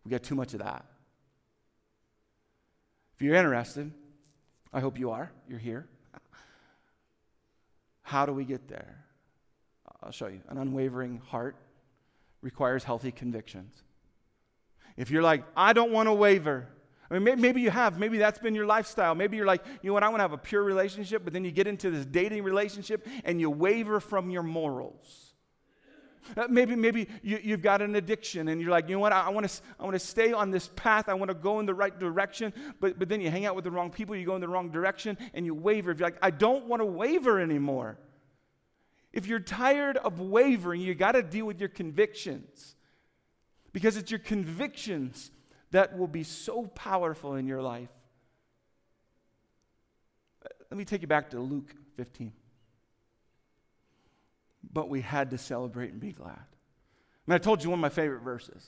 We 0.05 0.11
got 0.11 0.23
too 0.23 0.35
much 0.35 0.53
of 0.53 0.59
that. 0.59 0.85
If 3.15 3.21
you're 3.21 3.35
interested, 3.35 3.91
I 4.73 4.79
hope 4.79 4.97
you 4.97 5.11
are, 5.11 5.31
you're 5.47 5.59
here. 5.59 5.87
How 8.01 8.25
do 8.25 8.33
we 8.33 8.45
get 8.45 8.67
there? 8.67 9.05
I'll 10.01 10.11
show 10.11 10.27
you. 10.27 10.41
An 10.49 10.57
unwavering 10.57 11.21
heart 11.27 11.55
requires 12.41 12.83
healthy 12.83 13.11
convictions. 13.11 13.83
If 14.97 15.09
you're 15.09 15.23
like, 15.23 15.43
I 15.55 15.73
don't 15.73 15.91
want 15.91 16.07
to 16.07 16.13
waver, 16.13 16.67
I 17.11 17.19
mean, 17.19 17.41
maybe, 17.41 17.59
you 17.59 17.71
have. 17.71 17.99
Maybe 17.99 18.17
that's 18.17 18.39
been 18.39 18.55
your 18.55 18.65
lifestyle. 18.65 19.15
Maybe 19.15 19.35
you're 19.35 19.45
like, 19.45 19.65
you 19.81 19.89
know 19.89 19.93
what, 19.93 20.03
I 20.03 20.07
want 20.07 20.19
to 20.19 20.23
have 20.23 20.31
a 20.31 20.37
pure 20.37 20.63
relationship, 20.63 21.25
but 21.25 21.33
then 21.33 21.43
you 21.43 21.51
get 21.51 21.67
into 21.67 21.91
this 21.91 22.05
dating 22.05 22.43
relationship 22.43 23.05
and 23.25 23.41
you 23.41 23.49
waver 23.49 23.99
from 23.99 24.29
your 24.29 24.43
morals. 24.43 25.33
Uh, 26.37 26.47
maybe 26.49 26.75
maybe 26.75 27.09
you, 27.21 27.37
have 27.51 27.61
got 27.61 27.81
an 27.81 27.95
addiction 27.95 28.47
and 28.47 28.61
you're 28.61 28.69
like, 28.69 28.87
you 28.87 28.95
know 28.95 29.01
what, 29.01 29.11
I, 29.11 29.23
I 29.23 29.29
want 29.29 29.49
to 29.49 29.61
I 29.79 29.83
wanna 29.83 29.99
stay 29.99 30.31
on 30.31 30.51
this 30.51 30.69
path. 30.75 31.09
I 31.09 31.13
want 31.15 31.29
to 31.29 31.35
go 31.35 31.59
in 31.59 31.65
the 31.65 31.73
right 31.73 31.97
direction, 31.99 32.53
but, 32.79 32.97
but 32.97 33.09
then 33.09 33.19
you 33.19 33.29
hang 33.29 33.45
out 33.45 33.55
with 33.55 33.65
the 33.65 33.71
wrong 33.71 33.89
people, 33.89 34.15
you 34.15 34.25
go 34.25 34.35
in 34.35 34.41
the 34.41 34.47
wrong 34.47 34.71
direction, 34.71 35.17
and 35.33 35.45
you 35.45 35.53
waver. 35.53 35.91
If 35.91 35.99
you're 35.99 36.07
like, 36.07 36.19
I 36.21 36.29
don't 36.29 36.67
want 36.67 36.81
to 36.81 36.85
waver 36.85 37.41
anymore. 37.41 37.97
If 39.11 39.27
you're 39.27 39.39
tired 39.39 39.97
of 39.97 40.21
wavering, 40.21 40.79
you 40.79 40.95
got 40.95 41.13
to 41.13 41.23
deal 41.23 41.45
with 41.45 41.59
your 41.59 41.69
convictions 41.69 42.75
because 43.73 43.97
it's 43.97 44.11
your 44.11 44.19
convictions 44.19 45.31
that 45.71 45.97
will 45.97 46.07
be 46.07 46.23
so 46.23 46.67
powerful 46.67 47.35
in 47.35 47.47
your 47.47 47.61
life. 47.61 47.89
Let 50.69 50.77
me 50.77 50.85
take 50.85 51.01
you 51.01 51.07
back 51.07 51.29
to 51.31 51.39
Luke 51.39 51.73
15. 51.97 52.33
But 54.73 54.89
we 54.89 55.01
had 55.01 55.31
to 55.31 55.37
celebrate 55.37 55.91
and 55.91 55.99
be 55.99 56.11
glad. 56.11 56.31
I 56.31 57.31
mean, 57.31 57.35
I 57.35 57.37
told 57.37 57.63
you 57.63 57.69
one 57.69 57.79
of 57.79 57.81
my 57.81 57.89
favorite 57.89 58.21
verses. 58.21 58.67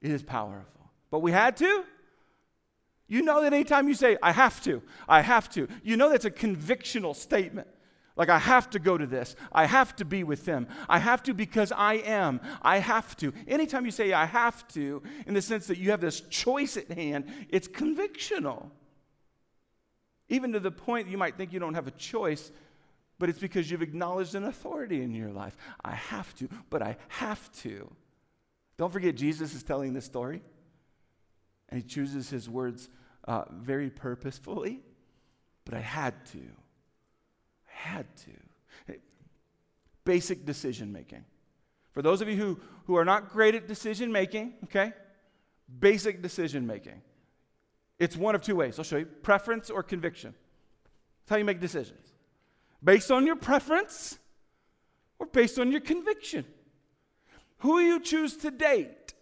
It 0.00 0.10
is 0.10 0.22
powerful. 0.22 0.90
But 1.10 1.20
we 1.20 1.32
had 1.32 1.56
to? 1.58 1.84
You 3.08 3.22
know 3.22 3.42
that 3.42 3.52
anytime 3.52 3.88
you 3.88 3.94
say, 3.94 4.16
I 4.22 4.32
have 4.32 4.62
to, 4.64 4.82
I 5.08 5.20
have 5.20 5.50
to, 5.50 5.68
you 5.82 5.96
know 5.96 6.08
that's 6.08 6.24
a 6.24 6.30
convictional 6.30 7.14
statement. 7.14 7.68
Like, 8.14 8.28
I 8.28 8.38
have 8.38 8.68
to 8.70 8.78
go 8.78 8.98
to 8.98 9.06
this. 9.06 9.36
I 9.52 9.64
have 9.64 9.96
to 9.96 10.04
be 10.04 10.22
with 10.22 10.44
them. 10.44 10.66
I 10.88 10.98
have 10.98 11.22
to 11.24 11.34
because 11.34 11.72
I 11.72 11.94
am. 11.94 12.40
I 12.60 12.78
have 12.78 13.16
to. 13.18 13.32
Anytime 13.48 13.86
you 13.86 13.90
say 13.90 14.12
I 14.12 14.26
have 14.26 14.68
to, 14.68 15.02
in 15.26 15.34
the 15.34 15.40
sense 15.40 15.66
that 15.68 15.78
you 15.78 15.90
have 15.90 16.02
this 16.02 16.20
choice 16.20 16.76
at 16.76 16.90
hand, 16.90 17.24
it's 17.48 17.68
convictional. 17.68 18.70
Even 20.28 20.52
to 20.52 20.60
the 20.60 20.70
point 20.70 21.08
you 21.08 21.16
might 21.16 21.36
think 21.36 21.52
you 21.52 21.60
don't 21.60 21.74
have 21.74 21.86
a 21.86 21.92
choice, 21.92 22.52
but 23.18 23.30
it's 23.30 23.38
because 23.38 23.70
you've 23.70 23.82
acknowledged 23.82 24.34
an 24.34 24.44
authority 24.44 25.02
in 25.02 25.14
your 25.14 25.30
life. 25.30 25.56
I 25.82 25.92
have 25.92 26.34
to, 26.36 26.48
but 26.68 26.82
I 26.82 26.96
have 27.08 27.50
to. 27.60 27.90
Don't 28.76 28.92
forget, 28.92 29.14
Jesus 29.14 29.54
is 29.54 29.62
telling 29.62 29.94
this 29.94 30.04
story, 30.04 30.42
and 31.68 31.80
he 31.80 31.86
chooses 31.86 32.28
his 32.28 32.48
words 32.48 32.90
uh, 33.24 33.44
very 33.52 33.88
purposefully, 33.88 34.80
but 35.64 35.74
I 35.74 35.80
had 35.80 36.26
to 36.26 36.40
had 37.72 38.06
to. 38.16 38.94
Basic 40.04 40.44
decision 40.44 40.92
making. 40.92 41.24
For 41.92 42.02
those 42.02 42.20
of 42.20 42.28
you 42.28 42.36
who, 42.36 42.60
who 42.86 42.96
are 42.96 43.04
not 43.04 43.30
great 43.30 43.54
at 43.54 43.68
decision 43.68 44.10
making, 44.10 44.54
okay, 44.64 44.92
basic 45.78 46.22
decision 46.22 46.66
making. 46.66 47.00
It's 47.98 48.16
one 48.16 48.34
of 48.34 48.42
two 48.42 48.56
ways. 48.56 48.78
I'll 48.78 48.84
show 48.84 48.96
you 48.96 49.06
preference 49.06 49.70
or 49.70 49.82
conviction. 49.82 50.34
That's 51.22 51.30
how 51.30 51.36
you 51.36 51.44
make 51.44 51.60
decisions. 51.60 52.12
Based 52.82 53.10
on 53.12 53.26
your 53.26 53.36
preference 53.36 54.18
or 55.18 55.26
based 55.26 55.58
on 55.58 55.70
your 55.70 55.80
conviction. 55.80 56.44
Who 57.58 57.78
you 57.78 58.00
choose 58.00 58.36
to 58.38 58.50
date 58.50 59.14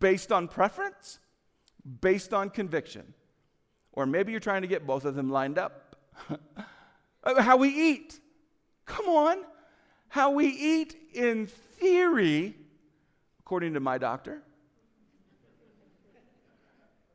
based 0.00 0.32
on 0.32 0.48
preference, 0.48 1.18
based 2.00 2.32
on 2.34 2.50
conviction. 2.50 3.14
Or 3.92 4.06
maybe 4.06 4.32
you're 4.32 4.40
trying 4.40 4.62
to 4.62 4.68
get 4.68 4.86
both 4.86 5.04
of 5.04 5.14
them 5.14 5.30
lined 5.30 5.58
up. 5.58 5.96
Uh, 7.24 7.40
how 7.42 7.56
we 7.56 7.68
eat. 7.70 8.20
Come 8.86 9.06
on. 9.06 9.38
How 10.08 10.30
we 10.30 10.46
eat 10.46 10.94
in 11.12 11.46
theory, 11.46 12.54
according 13.40 13.74
to 13.74 13.80
my 13.80 13.98
doctor, 13.98 14.42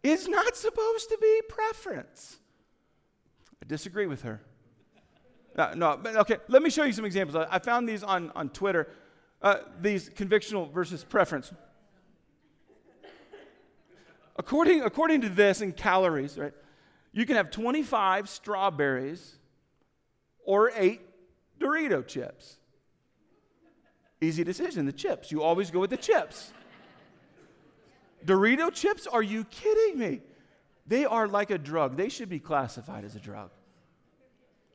is 0.04 0.28
not 0.28 0.56
supposed 0.58 1.10
to 1.10 1.18
be 1.22 1.42
preference. 1.48 2.38
I 3.62 3.66
disagree 3.68 4.08
with 4.08 4.24
her. 4.24 4.42
Uh, 5.56 5.74
no, 5.76 6.00
no, 6.02 6.20
okay, 6.20 6.38
let 6.48 6.62
me 6.62 6.70
show 6.70 6.84
you 6.84 6.94
some 6.94 7.06
examples. 7.06 7.46
I 7.50 7.60
found 7.60 7.88
these 7.88 8.04
on, 8.04 8.32
on 8.36 8.50
Twitter, 8.50 8.90
uh, 9.42 9.58
these 9.82 10.10
convictional 10.10 10.72
versus 10.72 11.04
preference. 11.04 11.52
According, 14.38 14.82
according 14.84 15.22
to 15.22 15.30
this 15.30 15.62
in 15.62 15.74
calories, 15.74 16.38
right, 16.38 16.54
you 17.12 17.26
can 17.26 17.36
have 17.36 17.52
25 17.52 18.30
strawberries 18.30 19.39
or 20.50 20.72
eight 20.76 21.02
Dorito 21.60 22.06
chips. 22.06 22.58
Easy 24.20 24.44
decision, 24.44 24.88
the 24.88 24.92
chips. 24.92 25.32
You 25.32 25.44
always 25.44 25.70
go 25.70 25.80
with 25.80 25.92
the 25.92 25.98
chips. 25.98 26.52
Dorito 28.26 28.74
chips? 28.74 29.06
Are 29.06 29.22
you 29.22 29.44
kidding 29.44 30.00
me? 30.00 30.22
They 30.88 31.06
are 31.06 31.28
like 31.28 31.52
a 31.52 31.60
drug. 31.60 31.98
They 31.98 32.10
should 32.10 32.30
be 32.30 32.40
classified 32.40 33.06
as 33.06 33.16
a 33.16 33.20
drug. 33.20 33.52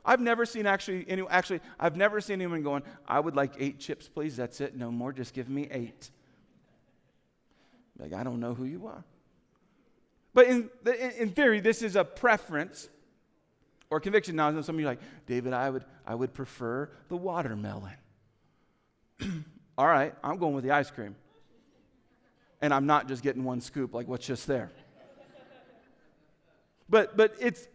I've 0.04 0.20
never 0.20 0.46
seen 0.46 0.64
actually 0.64 1.06
any 1.08 1.24
actually 1.28 1.60
I've 1.80 1.96
never 1.96 2.20
seen 2.20 2.34
anyone 2.34 2.62
going, 2.62 2.84
I 3.08 3.18
would 3.18 3.34
like 3.34 3.54
eight 3.58 3.80
chips, 3.80 4.08
please. 4.08 4.36
That's 4.36 4.60
it. 4.60 4.76
No 4.76 4.92
more. 4.92 5.12
Just 5.12 5.34
give 5.34 5.48
me 5.48 5.66
eight. 5.72 6.08
Like, 7.98 8.12
I 8.12 8.22
don't 8.22 8.38
know 8.38 8.54
who 8.54 8.64
you 8.64 8.86
are. 8.86 9.02
But 10.34 10.46
in, 10.46 10.70
in 11.18 11.30
theory, 11.30 11.58
this 11.58 11.82
is 11.82 11.96
a 11.96 12.04
preference 12.04 12.88
or 13.94 14.00
conviction. 14.00 14.34
Now, 14.34 14.60
some 14.60 14.74
of 14.74 14.80
you 14.80 14.86
are 14.86 14.90
like, 14.90 15.00
David, 15.26 15.52
I 15.52 15.70
would, 15.70 15.84
I 16.04 16.16
would 16.16 16.34
prefer 16.34 16.90
the 17.08 17.16
watermelon. 17.16 17.94
All 19.78 19.86
right, 19.86 20.12
I'm 20.22 20.36
going 20.38 20.52
with 20.52 20.64
the 20.64 20.72
ice 20.72 20.90
cream. 20.90 21.14
And 22.60 22.74
I'm 22.74 22.86
not 22.86 23.06
just 23.06 23.22
getting 23.22 23.44
one 23.44 23.60
scoop 23.60 23.94
like 23.94 24.08
what's 24.08 24.26
just 24.26 24.48
there. 24.48 24.72
but 26.88 27.16
but 27.16 27.34
it's 27.38 27.68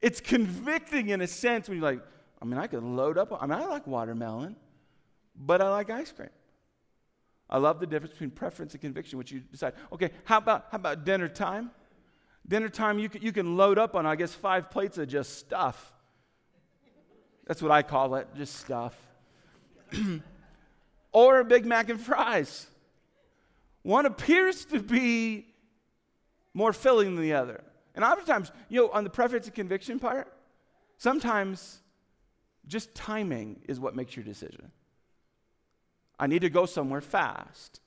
it's 0.00 0.20
convicting 0.20 1.08
in 1.08 1.20
a 1.22 1.26
sense 1.26 1.68
when 1.68 1.78
you're 1.78 1.90
like, 1.90 2.00
I 2.40 2.44
mean, 2.44 2.58
I 2.58 2.68
could 2.68 2.84
load 2.84 3.18
up. 3.18 3.36
I 3.42 3.46
mean, 3.46 3.58
I 3.58 3.66
like 3.66 3.86
watermelon, 3.86 4.54
but 5.34 5.60
I 5.60 5.70
like 5.70 5.90
ice 5.90 6.12
cream. 6.12 6.30
I 7.48 7.58
love 7.58 7.80
the 7.80 7.86
difference 7.86 8.12
between 8.12 8.30
preference 8.30 8.74
and 8.74 8.80
conviction, 8.80 9.18
which 9.18 9.32
you 9.32 9.40
decide. 9.40 9.72
Okay, 9.92 10.10
how 10.24 10.38
about 10.38 10.66
how 10.70 10.76
about 10.76 11.04
dinner 11.04 11.28
time? 11.28 11.72
Dinner 12.46 12.68
time, 12.68 12.98
you 12.98 13.08
can, 13.08 13.22
you 13.22 13.32
can 13.32 13.56
load 13.56 13.78
up 13.78 13.94
on, 13.94 14.06
I 14.06 14.16
guess, 14.16 14.34
five 14.34 14.70
plates 14.70 14.98
of 14.98 15.08
just 15.08 15.38
stuff. 15.38 15.92
That's 17.46 17.62
what 17.62 17.70
I 17.70 17.82
call 17.82 18.16
it, 18.16 18.28
just 18.36 18.56
stuff. 18.56 18.94
or 21.12 21.40
a 21.40 21.44
Big 21.44 21.66
Mac 21.66 21.88
and 21.88 22.00
fries. 22.00 22.66
One 23.82 24.06
appears 24.06 24.64
to 24.66 24.80
be 24.80 25.46
more 26.54 26.72
filling 26.72 27.14
than 27.14 27.24
the 27.24 27.32
other. 27.32 27.62
And 27.94 28.04
oftentimes, 28.04 28.52
you 28.68 28.80
know, 28.80 28.90
on 28.90 29.04
the 29.04 29.10
preference 29.10 29.46
and 29.46 29.54
conviction 29.54 29.98
part, 29.98 30.32
sometimes 30.98 31.80
just 32.66 32.94
timing 32.94 33.60
is 33.68 33.80
what 33.80 33.96
makes 33.96 34.16
your 34.16 34.24
decision. 34.24 34.70
I 36.18 36.26
need 36.26 36.42
to 36.42 36.50
go 36.50 36.66
somewhere 36.66 37.00
fast. 37.00 37.80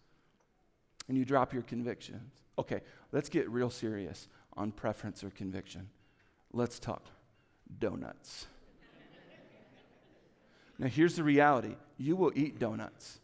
And 1.08 1.18
you 1.18 1.26
drop 1.26 1.54
your 1.54 1.64
convictions. 1.64 2.34
Okay, 2.58 2.82
let's 3.12 3.30
get 3.30 3.50
real 3.50 3.70
serious 3.70 4.28
on 4.56 4.72
preference 4.72 5.24
or 5.24 5.30
conviction. 5.30 5.90
Let's 6.52 6.80
talk 6.80 7.04
donuts. 7.80 8.48
now, 10.78 10.88
here's 10.88 11.16
the 11.16 11.24
reality 11.24 11.76
you 11.98 12.16
will 12.16 12.32
eat 12.36 12.60
donuts. 12.60 13.20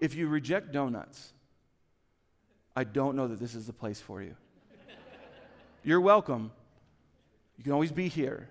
If 0.00 0.14
you 0.14 0.28
reject 0.28 0.72
donuts, 0.72 1.32
I 2.76 2.84
don't 2.84 3.16
know 3.16 3.26
that 3.26 3.40
this 3.40 3.54
is 3.54 3.66
the 3.66 3.72
place 3.72 4.00
for 4.00 4.22
you. 4.22 4.36
You're 5.82 6.00
welcome. 6.00 6.52
You 7.56 7.64
can 7.64 7.72
always 7.72 7.92
be 7.92 8.08
here. 8.08 8.48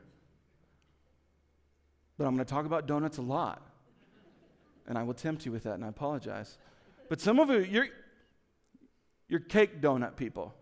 But 2.17 2.25
I'm 2.25 2.35
going 2.35 2.45
to 2.45 2.49
talk 2.51 2.65
about 2.65 2.87
donuts 2.87 3.17
a 3.17 3.21
lot. 3.21 3.61
And 4.87 4.97
I 4.97 5.03
will 5.03 5.13
tempt 5.13 5.45
you 5.45 5.51
with 5.51 5.63
that, 5.63 5.73
and 5.73 5.85
I 5.85 5.89
apologize. 5.89 6.57
But 7.09 7.21
some 7.21 7.39
of 7.39 7.49
you, 7.49 7.59
you're, 7.59 7.87
you're 9.27 9.39
cake 9.39 9.81
donut 9.81 10.15
people 10.15 10.53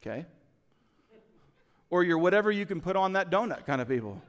okay? 0.00 0.26
Or 1.90 2.04
you're 2.04 2.18
whatever 2.18 2.50
you 2.50 2.66
can 2.66 2.80
put 2.80 2.96
on 2.96 3.12
that 3.14 3.30
donut 3.30 3.66
kind 3.66 3.80
of 3.80 3.88
people. 3.88 4.20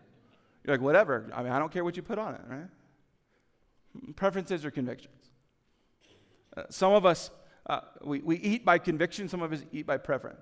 You're 0.64 0.76
like, 0.76 0.82
whatever. 0.82 1.30
I 1.34 1.44
mean, 1.44 1.52
I 1.52 1.60
don't 1.60 1.72
care 1.72 1.84
what 1.84 1.96
you 1.96 2.04
put 2.04 2.20
on 2.20 2.36
it, 2.36 2.42
right? 2.48 4.16
Preferences 4.16 4.66
or 4.66 4.72
convictions. 4.72 5.14
Uh, 6.56 6.64
some 6.70 6.94
of 6.94 7.06
us, 7.06 7.32
uh, 7.68 7.82
we, 8.04 8.20
we 8.20 8.38
eat 8.38 8.66
by 8.66 8.78
conviction, 8.78 9.28
some 9.28 9.42
of 9.42 9.54
us 9.54 9.64
eat 9.72 9.86
by 9.86 9.98
preference. 9.98 10.42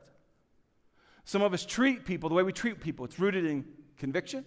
Some 1.26 1.42
of 1.42 1.54
us 1.54 1.66
treat 1.66 2.06
people 2.06 2.30
the 2.30 2.36
way 2.36 2.44
we 2.44 2.54
treat 2.54 2.80
people. 2.80 3.06
It's 3.06 3.20
rooted 3.20 3.46
in 3.46 3.66
conviction, 3.98 4.46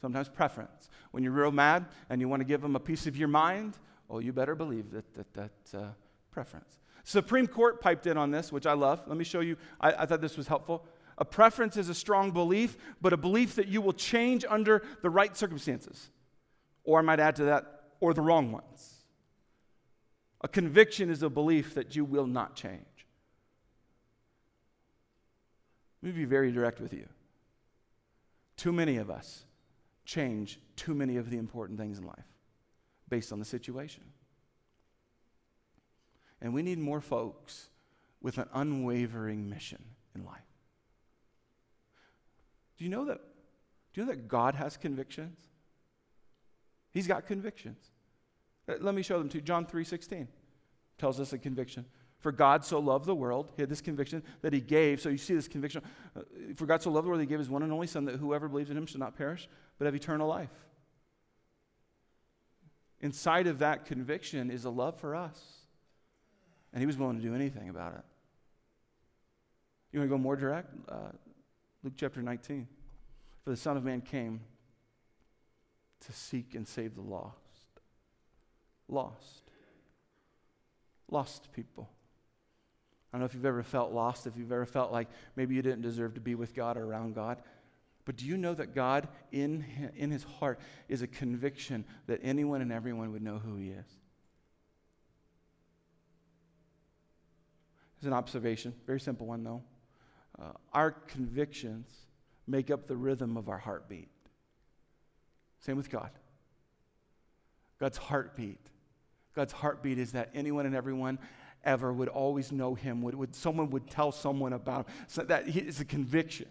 sometimes 0.00 0.28
preference. 0.28 0.90
When 1.10 1.22
you're 1.22 1.32
real 1.32 1.52
mad 1.52 1.86
and 2.10 2.20
you 2.20 2.28
want 2.28 2.40
to 2.40 2.44
give 2.44 2.60
them 2.60 2.76
a 2.76 2.80
piece 2.80 3.06
of 3.06 3.16
your 3.16 3.28
mind, 3.28 3.78
oh, 4.10 4.18
you 4.18 4.32
better 4.32 4.54
believe 4.54 4.90
that 4.90 5.14
that, 5.14 5.34
that 5.34 5.78
uh, 5.78 5.86
preference. 6.30 6.80
Supreme 7.04 7.46
Court 7.46 7.80
piped 7.80 8.06
in 8.06 8.16
on 8.16 8.30
this, 8.30 8.52
which 8.52 8.66
I 8.66 8.72
love. 8.72 9.02
Let 9.06 9.16
me 9.16 9.24
show 9.24 9.40
you. 9.40 9.56
I, 9.80 9.92
I 9.92 10.06
thought 10.06 10.20
this 10.20 10.36
was 10.36 10.46
helpful. 10.46 10.86
A 11.18 11.24
preference 11.24 11.76
is 11.76 11.88
a 11.88 11.94
strong 11.94 12.30
belief, 12.30 12.76
but 13.00 13.12
a 13.12 13.16
belief 13.16 13.54
that 13.56 13.68
you 13.68 13.80
will 13.80 13.92
change 13.92 14.44
under 14.48 14.82
the 15.02 15.10
right 15.10 15.36
circumstances. 15.36 16.10
Or 16.84 16.98
I 16.98 17.02
might 17.02 17.20
add 17.20 17.36
to 17.36 17.44
that, 17.44 17.82
or 18.00 18.14
the 18.14 18.22
wrong 18.22 18.52
ones. 18.52 18.94
A 20.40 20.48
conviction 20.48 21.10
is 21.10 21.22
a 21.22 21.28
belief 21.28 21.74
that 21.74 21.94
you 21.94 22.04
will 22.04 22.26
not 22.26 22.56
change. 22.56 22.80
Let 26.02 26.14
me 26.14 26.20
be 26.20 26.24
very 26.24 26.50
direct 26.50 26.80
with 26.80 26.94
you. 26.94 27.06
Too 28.56 28.72
many 28.72 28.96
of 28.96 29.10
us 29.10 29.44
change 30.06 30.58
too 30.76 30.94
many 30.94 31.18
of 31.18 31.30
the 31.30 31.36
important 31.36 31.78
things 31.78 31.98
in 31.98 32.06
life 32.06 32.24
based 33.08 33.32
on 33.32 33.38
the 33.38 33.44
situation. 33.44 34.02
And 36.40 36.54
we 36.54 36.62
need 36.62 36.78
more 36.78 37.00
folks 37.00 37.68
with 38.20 38.38
an 38.38 38.48
unwavering 38.54 39.48
mission 39.48 39.82
in 40.14 40.24
life. 40.24 40.40
Do 42.78 42.84
you 42.84 42.90
know 42.90 43.04
that? 43.04 43.20
Do 43.92 44.00
you 44.00 44.06
know 44.06 44.12
that 44.12 44.28
God 44.28 44.54
has 44.54 44.76
convictions? 44.76 45.36
He's 46.92 47.06
got 47.06 47.26
convictions. 47.26 47.90
Uh, 48.68 48.74
let 48.80 48.94
me 48.94 49.02
show 49.02 49.18
them 49.18 49.28
to 49.30 49.38
you. 49.38 49.42
John 49.42 49.66
3:16 49.66 50.28
tells 50.98 51.20
us 51.20 51.32
a 51.32 51.38
conviction. 51.38 51.84
For 52.18 52.32
God 52.32 52.64
so 52.64 52.78
loved 52.78 53.06
the 53.06 53.14
world, 53.14 53.50
he 53.56 53.62
had 53.62 53.70
this 53.70 53.80
conviction 53.80 54.22
that 54.42 54.52
he 54.52 54.60
gave. 54.60 55.00
So 55.00 55.08
you 55.08 55.16
see 55.16 55.34
this 55.34 55.48
conviction. 55.48 55.82
Uh, 56.14 56.20
for 56.54 56.66
God 56.66 56.82
so 56.82 56.90
loved 56.90 57.06
the 57.06 57.08
world, 57.08 57.20
he 57.20 57.26
gave 57.26 57.38
his 57.38 57.48
one 57.48 57.62
and 57.62 57.72
only 57.72 57.86
Son, 57.86 58.04
that 58.04 58.16
whoever 58.16 58.46
believes 58.46 58.70
in 58.70 58.76
him 58.76 58.84
should 58.84 59.00
not 59.00 59.16
perish, 59.16 59.48
but 59.78 59.86
have 59.86 59.94
eternal 59.94 60.28
life. 60.28 60.50
Inside 63.00 63.46
of 63.46 63.60
that 63.60 63.86
conviction 63.86 64.50
is 64.50 64.66
a 64.66 64.70
love 64.70 65.00
for 65.00 65.16
us. 65.16 65.59
And 66.72 66.80
he 66.80 66.86
was 66.86 66.96
willing 66.96 67.16
to 67.16 67.22
do 67.22 67.34
anything 67.34 67.68
about 67.68 67.94
it. 67.94 68.04
You 69.92 69.98
want 69.98 70.10
to 70.10 70.16
go 70.16 70.22
more 70.22 70.36
direct? 70.36 70.72
Uh, 70.88 71.12
Luke 71.82 71.94
chapter 71.96 72.22
19. 72.22 72.68
For 73.42 73.50
the 73.50 73.56
Son 73.56 73.76
of 73.76 73.84
Man 73.84 74.00
came 74.00 74.40
to 76.06 76.12
seek 76.12 76.54
and 76.54 76.66
save 76.66 76.94
the 76.94 77.00
lost. 77.00 77.36
Lost. 78.88 79.42
Lost 81.10 81.52
people. 81.52 81.88
I 83.12 83.16
don't 83.16 83.20
know 83.20 83.26
if 83.26 83.34
you've 83.34 83.44
ever 83.44 83.64
felt 83.64 83.92
lost, 83.92 84.26
if 84.26 84.36
you've 84.36 84.52
ever 84.52 84.66
felt 84.66 84.92
like 84.92 85.08
maybe 85.34 85.56
you 85.56 85.62
didn't 85.62 85.82
deserve 85.82 86.14
to 86.14 86.20
be 86.20 86.36
with 86.36 86.54
God 86.54 86.76
or 86.76 86.84
around 86.84 87.14
God. 87.14 87.38
But 88.04 88.16
do 88.16 88.24
you 88.24 88.36
know 88.36 88.54
that 88.54 88.74
God, 88.74 89.08
in, 89.32 89.64
in 89.96 90.10
his 90.10 90.22
heart, 90.22 90.60
is 90.88 91.02
a 91.02 91.06
conviction 91.06 91.84
that 92.06 92.20
anyone 92.22 92.60
and 92.60 92.72
everyone 92.72 93.12
would 93.12 93.22
know 93.22 93.38
who 93.38 93.56
he 93.56 93.70
is? 93.70 93.86
It's 98.00 98.06
an 98.06 98.14
observation, 98.14 98.72
very 98.86 98.98
simple 98.98 99.26
one 99.26 99.44
though. 99.44 99.62
Uh, 100.40 100.52
our 100.72 100.90
convictions 100.90 101.86
make 102.46 102.70
up 102.70 102.86
the 102.86 102.96
rhythm 102.96 103.36
of 103.36 103.50
our 103.50 103.58
heartbeat. 103.58 104.08
Same 105.58 105.76
with 105.76 105.90
God. 105.90 106.08
God's 107.78 107.98
heartbeat. 107.98 108.66
God's 109.34 109.52
heartbeat 109.52 109.98
is 109.98 110.12
that 110.12 110.30
anyone 110.32 110.64
and 110.64 110.74
everyone 110.74 111.18
ever 111.62 111.92
would 111.92 112.08
always 112.08 112.52
know 112.52 112.74
him, 112.74 113.02
would, 113.02 113.14
would 113.14 113.34
someone 113.34 113.68
would 113.68 113.90
tell 113.90 114.12
someone 114.12 114.54
about 114.54 114.86
him. 114.86 114.94
So 115.06 115.22
that 115.24 115.46
is 115.48 115.80
a 115.80 115.84
conviction. 115.84 116.48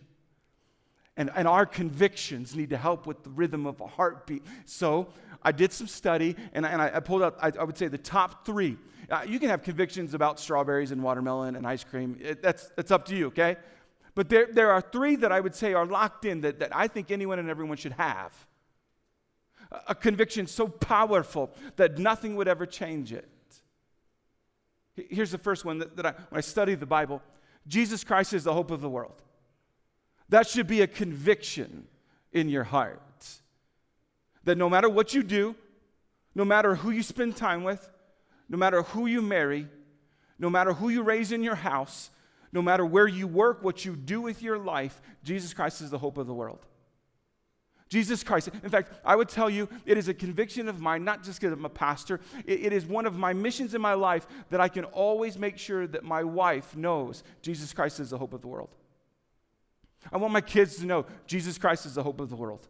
And, 1.20 1.30
and 1.36 1.50
our 1.50 1.66
convictions 1.66 2.56
need 2.56 2.70
to 2.70 2.78
help 2.78 3.06
with 3.06 3.24
the 3.24 3.30
rhythm 3.30 3.66
of 3.66 3.82
a 3.82 3.88
heartbeat. 3.88 4.42
So 4.64 5.10
I 5.44 5.52
did 5.52 5.74
some 5.74 5.86
study 5.86 6.34
and, 6.54 6.66
and 6.66 6.82
I, 6.82 6.92
I 6.96 7.00
pulled 7.02 7.22
out, 7.22 7.36
I, 7.42 7.52
I, 7.60 7.66
would 7.66 7.78
say, 7.78 7.90
the 7.90 7.98
top 7.98 8.46
three. 8.46 8.78
Uh, 9.12 9.24
you 9.28 9.38
can 9.38 9.50
have 9.50 9.62
convictions 9.62 10.14
about 10.14 10.40
strawberries 10.40 10.92
and 10.92 11.04
watermelon 11.04 11.58
and 11.58 11.68
ice 11.68 11.84
cream. 11.84 12.18
It, 12.22 12.42
that's, 12.42 12.72
that's 12.78 12.90
up 12.90 13.04
to 13.08 13.18
you, 13.18 13.28
okay? 13.28 13.58
But 14.16 14.30
there, 14.30 14.48
there 14.50 14.72
are 14.72 14.80
three 14.80 15.18
that 15.18 15.30
I 15.30 15.42
would 15.42 15.54
say 15.54 15.74
are 15.74 15.86
locked 15.86 16.24
in 16.24 16.40
that, 16.40 16.60
that 16.60 16.74
I 16.74 16.88
think 16.88 17.12
anyone 17.12 17.38
and 17.38 17.50
everyone 17.50 17.76
should 17.76 17.94
have. 17.94 18.34
A, 19.74 19.82
a 19.90 19.96
conviction 19.96 20.48
so 20.48 20.70
powerful 20.70 21.52
that 21.76 21.98
nothing 21.98 22.38
would 22.38 22.48
ever 22.48 22.66
change 22.66 23.12
it. 23.12 23.28
Here's 24.96 25.32
the 25.32 25.38
first 25.38 25.66
one 25.66 25.80
that, 25.80 25.98
that 25.98 26.06
I, 26.06 26.12
when 26.30 26.38
I 26.38 26.42
study 26.42 26.76
the 26.76 26.86
Bible 26.86 27.22
Jesus 27.68 28.06
Christ 28.06 28.34
is 28.34 28.46
the 28.46 28.54
hope 28.54 28.72
of 28.72 28.80
the 28.80 28.90
world. 28.90 29.22
That 30.30 30.48
should 30.48 30.68
be 30.68 30.82
a 30.82 30.88
conviction 30.88 31.88
in 32.32 32.50
your 32.50 32.64
heart. 32.64 33.02
That 34.44 34.58
no 34.58 34.70
matter 34.70 34.90
what 34.90 35.14
you 35.14 35.24
do, 35.24 35.56
no 36.36 36.46
matter 36.46 36.76
who 36.76 36.92
you 36.92 37.04
spend 37.04 37.36
time 37.36 37.64
with, 37.64 37.90
no 38.48 38.58
matter 38.58 38.84
who 38.84 39.06
you 39.06 39.22
marry, 39.22 39.68
no 40.38 40.50
matter 40.50 40.74
who 40.74 40.90
you 40.90 41.04
raise 41.04 41.32
in 41.32 41.44
your 41.44 41.56
house, 41.56 42.10
no 42.52 42.62
matter 42.62 42.86
where 42.86 43.08
you 43.08 43.28
work, 43.28 43.64
what 43.64 43.86
you 43.86 43.96
do 43.96 44.22
with 44.22 44.42
your 44.42 44.58
life, 44.58 45.02
Jesus 45.24 45.54
Christ 45.54 45.82
is 45.82 45.90
the 45.90 45.98
hope 45.98 46.18
of 46.18 46.28
the 46.28 46.34
world. 46.34 46.66
Jesus 47.90 48.24
Christ. 48.24 48.50
In 48.64 48.70
fact, 48.70 48.94
I 49.04 49.16
would 49.16 49.30
tell 49.30 49.50
you 49.50 49.68
it 49.86 49.98
is 49.98 50.08
a 50.08 50.14
conviction 50.14 50.70
of 50.70 50.80
mine, 50.80 51.04
not 51.04 51.24
just 51.24 51.42
because 51.42 51.54
I'm 51.54 51.66
a 51.66 51.70
pastor, 51.70 52.20
it, 52.46 52.66
it 52.66 52.74
is 52.74 52.86
one 52.86 53.08
of 53.08 53.16
my 53.16 53.34
missions 53.34 53.74
in 53.74 53.82
my 53.82 53.96
life 53.96 54.28
that 54.52 54.62
I 54.62 54.68
can 54.68 54.86
always 54.86 55.38
make 55.40 55.58
sure 55.58 55.88
that 55.88 56.04
my 56.04 56.24
wife 56.24 56.76
knows 56.76 57.24
Jesus 57.42 57.74
Christ 57.74 58.00
is 58.00 58.12
the 58.12 58.18
hope 58.18 58.34
of 58.34 58.42
the 58.42 58.48
world. 58.48 58.70
I 60.12 60.18
want 60.18 60.34
my 60.34 60.42
kids 60.42 60.78
to 60.78 60.86
know 60.86 61.06
Jesus 61.28 61.58
Christ 61.58 61.86
is 61.86 61.96
the 61.96 62.04
hope 62.04 62.20
of 62.20 62.30
the 62.30 62.36
world. 62.36 62.68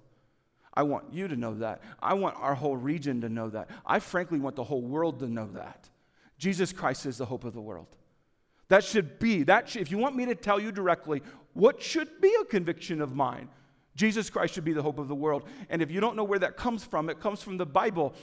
I 0.73 0.83
want 0.83 1.11
you 1.11 1.27
to 1.27 1.35
know 1.35 1.55
that. 1.55 1.81
I 2.01 2.13
want 2.13 2.35
our 2.39 2.55
whole 2.55 2.77
region 2.77 3.21
to 3.21 3.29
know 3.29 3.49
that. 3.49 3.69
I 3.85 3.99
frankly 3.99 4.39
want 4.39 4.55
the 4.55 4.63
whole 4.63 4.81
world 4.81 5.19
to 5.19 5.27
know 5.27 5.47
that. 5.53 5.89
Jesus 6.37 6.71
Christ 6.71 7.05
is 7.05 7.17
the 7.17 7.25
hope 7.25 7.43
of 7.43 7.53
the 7.53 7.61
world. 7.61 7.87
That 8.69 8.83
should 8.83 9.19
be, 9.19 9.43
that 9.43 9.67
should, 9.67 9.81
if 9.81 9.91
you 9.91 9.97
want 9.97 10.15
me 10.15 10.25
to 10.27 10.35
tell 10.35 10.59
you 10.59 10.71
directly, 10.71 11.21
what 11.53 11.81
should 11.81 12.21
be 12.21 12.33
a 12.39 12.45
conviction 12.45 13.01
of 13.01 13.15
mine? 13.15 13.49
Jesus 13.95 14.29
Christ 14.29 14.53
should 14.53 14.63
be 14.63 14.73
the 14.73 14.81
hope 14.81 14.99
of 14.99 15.07
the 15.07 15.15
world. 15.15 15.43
And 15.69 15.81
if 15.81 15.91
you 15.91 15.99
don't 15.99 16.15
know 16.15 16.23
where 16.23 16.39
that 16.39 16.55
comes 16.55 16.83
from, 16.83 17.09
it 17.09 17.19
comes 17.19 17.41
from 17.41 17.57
the 17.57 17.65
Bible. 17.65 18.13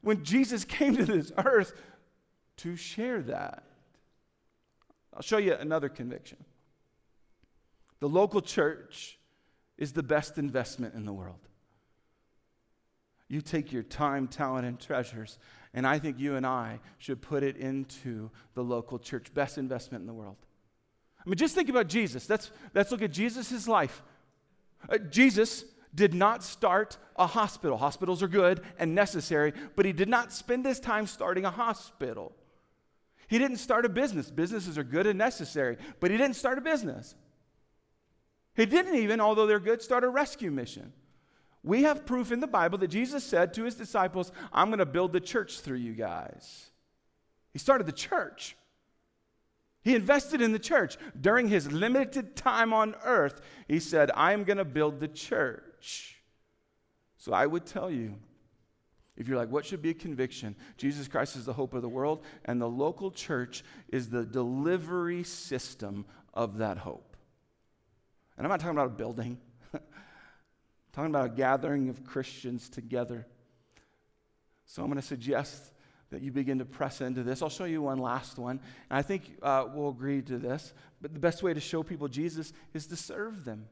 When 0.00 0.24
Jesus 0.24 0.64
came 0.76 0.96
to 0.96 1.04
this 1.04 1.32
earth 1.36 1.74
to 2.58 2.76
share 2.76 3.20
that. 3.22 3.64
I'll 5.12 5.22
show 5.22 5.38
you 5.38 5.54
another 5.54 5.88
conviction. 5.88 6.38
The 8.00 8.08
local 8.08 8.40
church 8.40 9.18
is 9.78 9.92
the 9.92 10.02
best 10.02 10.38
investment 10.38 10.94
in 10.94 11.04
the 11.04 11.12
world. 11.12 11.38
You 13.28 13.40
take 13.40 13.72
your 13.72 13.82
time, 13.82 14.28
talent, 14.28 14.66
and 14.66 14.78
treasures, 14.78 15.38
and 15.74 15.86
I 15.86 15.98
think 15.98 16.18
you 16.18 16.36
and 16.36 16.46
I 16.46 16.80
should 16.98 17.20
put 17.20 17.42
it 17.42 17.56
into 17.56 18.30
the 18.54 18.62
local 18.62 18.98
church. 18.98 19.34
Best 19.34 19.58
investment 19.58 20.02
in 20.02 20.06
the 20.06 20.14
world. 20.14 20.36
I 21.18 21.28
mean, 21.28 21.36
just 21.36 21.54
think 21.54 21.68
about 21.68 21.88
Jesus. 21.88 22.30
Let's, 22.30 22.52
let's 22.72 22.92
look 22.92 23.02
at 23.02 23.10
Jesus' 23.10 23.66
life. 23.66 24.02
Uh, 24.88 24.98
Jesus 24.98 25.64
did 25.92 26.14
not 26.14 26.44
start 26.44 26.98
a 27.16 27.26
hospital. 27.26 27.76
Hospitals 27.78 28.22
are 28.22 28.28
good 28.28 28.60
and 28.78 28.94
necessary, 28.94 29.52
but 29.74 29.84
he 29.84 29.92
did 29.92 30.08
not 30.08 30.32
spend 30.32 30.64
his 30.64 30.78
time 30.78 31.06
starting 31.06 31.44
a 31.44 31.50
hospital. 31.50 32.32
He 33.26 33.38
didn't 33.38 33.56
start 33.56 33.84
a 33.84 33.88
business. 33.88 34.30
Businesses 34.30 34.78
are 34.78 34.84
good 34.84 35.06
and 35.06 35.18
necessary, 35.18 35.78
but 35.98 36.12
he 36.12 36.16
didn't 36.16 36.36
start 36.36 36.58
a 36.58 36.60
business. 36.60 37.16
He 38.56 38.66
didn't 38.66 38.96
even, 38.96 39.20
although 39.20 39.46
they're 39.46 39.60
good, 39.60 39.82
start 39.82 40.02
a 40.02 40.08
rescue 40.08 40.50
mission. 40.50 40.92
We 41.62 41.82
have 41.82 42.06
proof 42.06 42.32
in 42.32 42.40
the 42.40 42.46
Bible 42.46 42.78
that 42.78 42.88
Jesus 42.88 43.22
said 43.22 43.52
to 43.54 43.64
his 43.64 43.74
disciples, 43.74 44.32
I'm 44.52 44.68
going 44.68 44.78
to 44.78 44.86
build 44.86 45.12
the 45.12 45.20
church 45.20 45.60
through 45.60 45.78
you 45.78 45.92
guys. 45.92 46.70
He 47.52 47.58
started 47.58 47.86
the 47.86 47.92
church. 47.92 48.56
He 49.82 49.94
invested 49.94 50.40
in 50.40 50.52
the 50.52 50.58
church. 50.58 50.96
During 51.20 51.48
his 51.48 51.70
limited 51.70 52.34
time 52.34 52.72
on 52.72 52.94
earth, 53.04 53.40
he 53.68 53.78
said, 53.78 54.10
I'm 54.14 54.44
going 54.44 54.58
to 54.58 54.64
build 54.64 55.00
the 55.00 55.08
church. 55.08 56.16
So 57.18 57.32
I 57.32 57.46
would 57.46 57.66
tell 57.66 57.90
you, 57.90 58.14
if 59.16 59.28
you're 59.28 59.36
like, 59.36 59.50
what 59.50 59.64
should 59.64 59.82
be 59.82 59.90
a 59.90 59.94
conviction? 59.94 60.56
Jesus 60.76 61.08
Christ 61.08 61.36
is 61.36 61.44
the 61.44 61.52
hope 61.52 61.74
of 61.74 61.82
the 61.82 61.88
world, 61.88 62.24
and 62.44 62.60
the 62.60 62.68
local 62.68 63.10
church 63.10 63.64
is 63.88 64.08
the 64.08 64.24
delivery 64.24 65.24
system 65.24 66.04
of 66.34 66.58
that 66.58 66.78
hope. 66.78 67.05
And 68.36 68.46
I'm 68.46 68.50
not 68.50 68.60
talking 68.60 68.76
about 68.76 68.88
a 68.88 68.90
building, 68.90 69.38
I'm 69.74 69.80
talking 70.92 71.10
about 71.10 71.26
a 71.26 71.34
gathering 71.34 71.88
of 71.88 72.04
Christians 72.04 72.68
together. 72.68 73.26
So 74.66 74.82
I'm 74.82 74.88
going 74.88 75.00
to 75.00 75.06
suggest 75.06 75.72
that 76.10 76.22
you 76.22 76.30
begin 76.30 76.58
to 76.58 76.64
press 76.64 77.00
into 77.00 77.22
this. 77.22 77.42
I'll 77.42 77.48
show 77.48 77.64
you 77.64 77.82
one 77.82 77.98
last 77.98 78.38
one. 78.38 78.60
And 78.90 78.98
I 78.98 79.02
think 79.02 79.38
uh, 79.42 79.66
we'll 79.72 79.90
agree 79.90 80.22
to 80.22 80.38
this. 80.38 80.72
But 81.00 81.14
the 81.14 81.20
best 81.20 81.42
way 81.42 81.54
to 81.54 81.60
show 81.60 81.82
people 81.82 82.08
Jesus 82.08 82.52
is 82.74 82.86
to 82.88 82.96
serve 82.96 83.44
them. 83.44 83.66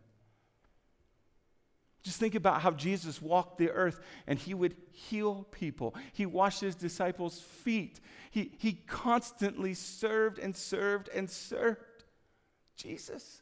Just 2.03 2.21
think 2.21 2.35
about 2.35 2.61
how 2.61 2.71
Jesus 2.71 3.23
walked 3.23 3.57
the 3.57 3.71
earth 3.71 3.99
and 4.27 4.39
he 4.39 4.53
would 4.53 4.77
heal 4.93 5.47
people. 5.51 5.95
He 6.13 6.27
washed 6.27 6.61
his 6.61 6.75
disciples' 6.75 7.41
feet. 7.41 7.99
He, 8.31 8.53
he 8.59 8.75
constantly 8.87 9.73
served 9.73 10.39
and 10.39 10.55
served 10.55 11.09
and 11.09 11.31
served. 11.31 11.81
Jesus. 12.77 13.41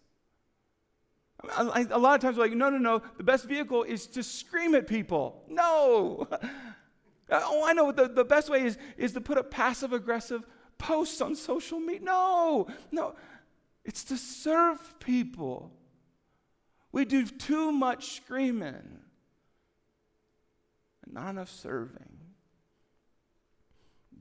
A 1.57 1.98
lot 1.98 2.14
of 2.14 2.20
times 2.20 2.37
we're 2.37 2.44
like, 2.44 2.52
no, 2.52 2.70
no, 2.70 2.78
no, 2.78 3.02
the 3.16 3.24
best 3.24 3.46
vehicle 3.46 3.83
is 3.83 4.07
to 4.09 4.22
scream 4.22 4.74
at 4.74 4.87
people. 4.87 5.42
No. 5.48 6.28
Oh, 7.35 7.64
I 7.66 7.72
know 7.72 7.92
the, 7.92 8.09
the 8.09 8.26
best 8.26 8.50
way 8.50 8.62
is, 8.62 8.76
is 8.98 9.12
to 9.12 9.20
put 9.22 9.38
up 9.38 9.50
passive 9.50 9.94
aggressive 9.94 10.46
posts 10.76 11.22
on 11.22 11.35
social 11.35 11.81
media. 11.81 12.05
No, 12.05 12.66
no. 12.90 13.14
It's 13.87 14.05
to 14.05 14.18
serve 14.18 14.98
people. 15.00 15.72
We 16.92 17.07
do 17.07 17.24
too 17.24 17.72
much 17.72 18.16
screaming 18.16 19.00
and 21.05 21.14
not 21.14 21.31
enough 21.31 21.48
serving. 21.48 22.12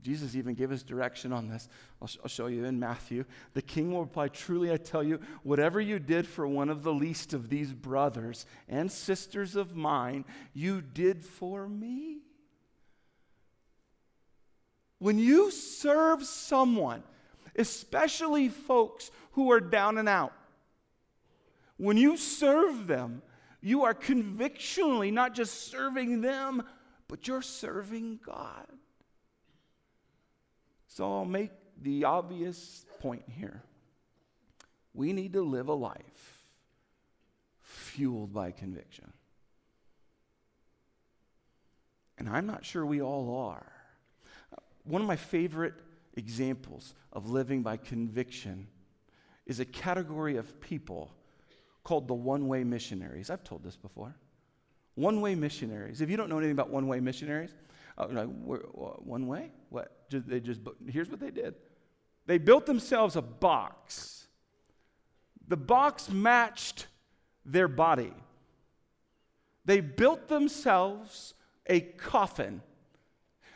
Jesus 0.02 0.34
even 0.34 0.54
gave 0.54 0.72
us 0.72 0.82
direction 0.82 1.32
on 1.32 1.48
this. 1.48 1.68
I'll, 2.00 2.08
sh- 2.08 2.18
I'll, 2.22 2.28
show 2.28 2.48
you 2.48 2.64
in 2.64 2.78
Matthew. 2.78 3.24
The 3.54 3.62
king 3.62 3.92
will 3.92 4.02
reply, 4.02 4.28
Truly 4.28 4.72
I 4.72 4.76
tell 4.76 5.02
you, 5.02 5.20
whatever 5.44 5.80
you 5.80 5.98
did 6.00 6.26
for 6.26 6.46
one 6.46 6.68
of 6.68 6.82
the 6.82 6.92
least 6.92 7.32
of 7.32 7.48
these 7.48 7.72
brothers 7.72 8.44
and 8.68 8.90
sisters 8.90 9.54
of 9.54 9.76
mine, 9.76 10.24
you 10.54 10.80
did 10.80 11.24
for 11.24 11.68
me. 11.68 12.18
When 14.98 15.18
you 15.18 15.50
serve 15.50 16.24
someone, 16.24 17.02
especially 17.56 18.48
folks 18.48 19.10
who 19.32 19.52
are 19.52 19.60
down 19.60 19.98
and 19.98 20.08
out, 20.08 20.32
when 21.76 21.96
you 21.96 22.16
serve 22.16 22.86
them, 22.86 23.22
you 23.60 23.84
are 23.84 23.94
convictionally 23.94 25.10
not 25.12 25.34
just 25.34 25.70
serving 25.70 26.20
them, 26.20 26.62
but 27.08 27.28
you're 27.28 27.42
serving 27.42 28.18
God. 28.24 28.66
So 30.94 31.10
I'll 31.10 31.24
make 31.24 31.50
the 31.80 32.04
obvious 32.04 32.84
point 33.00 33.24
here. 33.26 33.62
We 34.92 35.14
need 35.14 35.32
to 35.32 35.40
live 35.40 35.68
a 35.68 35.74
life 35.74 36.48
fueled 37.62 38.34
by 38.34 38.50
conviction. 38.50 39.10
And 42.18 42.28
I'm 42.28 42.46
not 42.46 42.66
sure 42.66 42.84
we 42.84 43.00
all 43.00 43.34
are. 43.36 43.72
One 44.84 45.00
of 45.00 45.08
my 45.08 45.16
favorite 45.16 45.74
examples 46.14 46.92
of 47.10 47.30
living 47.30 47.62
by 47.62 47.78
conviction 47.78 48.66
is 49.46 49.60
a 49.60 49.64
category 49.64 50.36
of 50.36 50.60
people 50.60 51.10
called 51.84 52.06
the 52.06 52.14
one 52.14 52.48
way 52.48 52.64
missionaries. 52.64 53.30
I've 53.30 53.44
told 53.44 53.64
this 53.64 53.76
before. 53.76 54.14
One 54.94 55.22
way 55.22 55.36
missionaries. 55.36 56.02
If 56.02 56.10
you 56.10 56.18
don't 56.18 56.28
know 56.28 56.36
anything 56.36 56.52
about 56.52 56.68
one 56.68 56.86
way 56.86 57.00
missionaries, 57.00 57.54
uh, 57.98 58.06
like, 58.10 58.28
one 58.28 59.26
way? 59.26 59.50
What? 59.68 60.06
They 60.10 60.40
just, 60.40 60.60
here's 60.88 61.08
what 61.08 61.20
they 61.20 61.30
did 61.30 61.54
they 62.26 62.38
built 62.38 62.66
themselves 62.66 63.16
a 63.16 63.22
box. 63.22 64.26
The 65.48 65.56
box 65.56 66.08
matched 66.08 66.86
their 67.44 67.68
body. 67.68 68.12
They 69.64 69.80
built 69.80 70.28
themselves 70.28 71.34
a 71.66 71.80
coffin. 71.80 72.62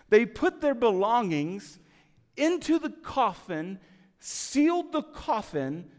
They 0.08 0.26
put 0.26 0.60
their 0.60 0.74
belongings 0.74 1.78
into 2.36 2.78
the 2.78 2.90
coffin, 2.90 3.80
sealed 4.18 4.92
the 4.92 5.02
coffin, 5.02 5.90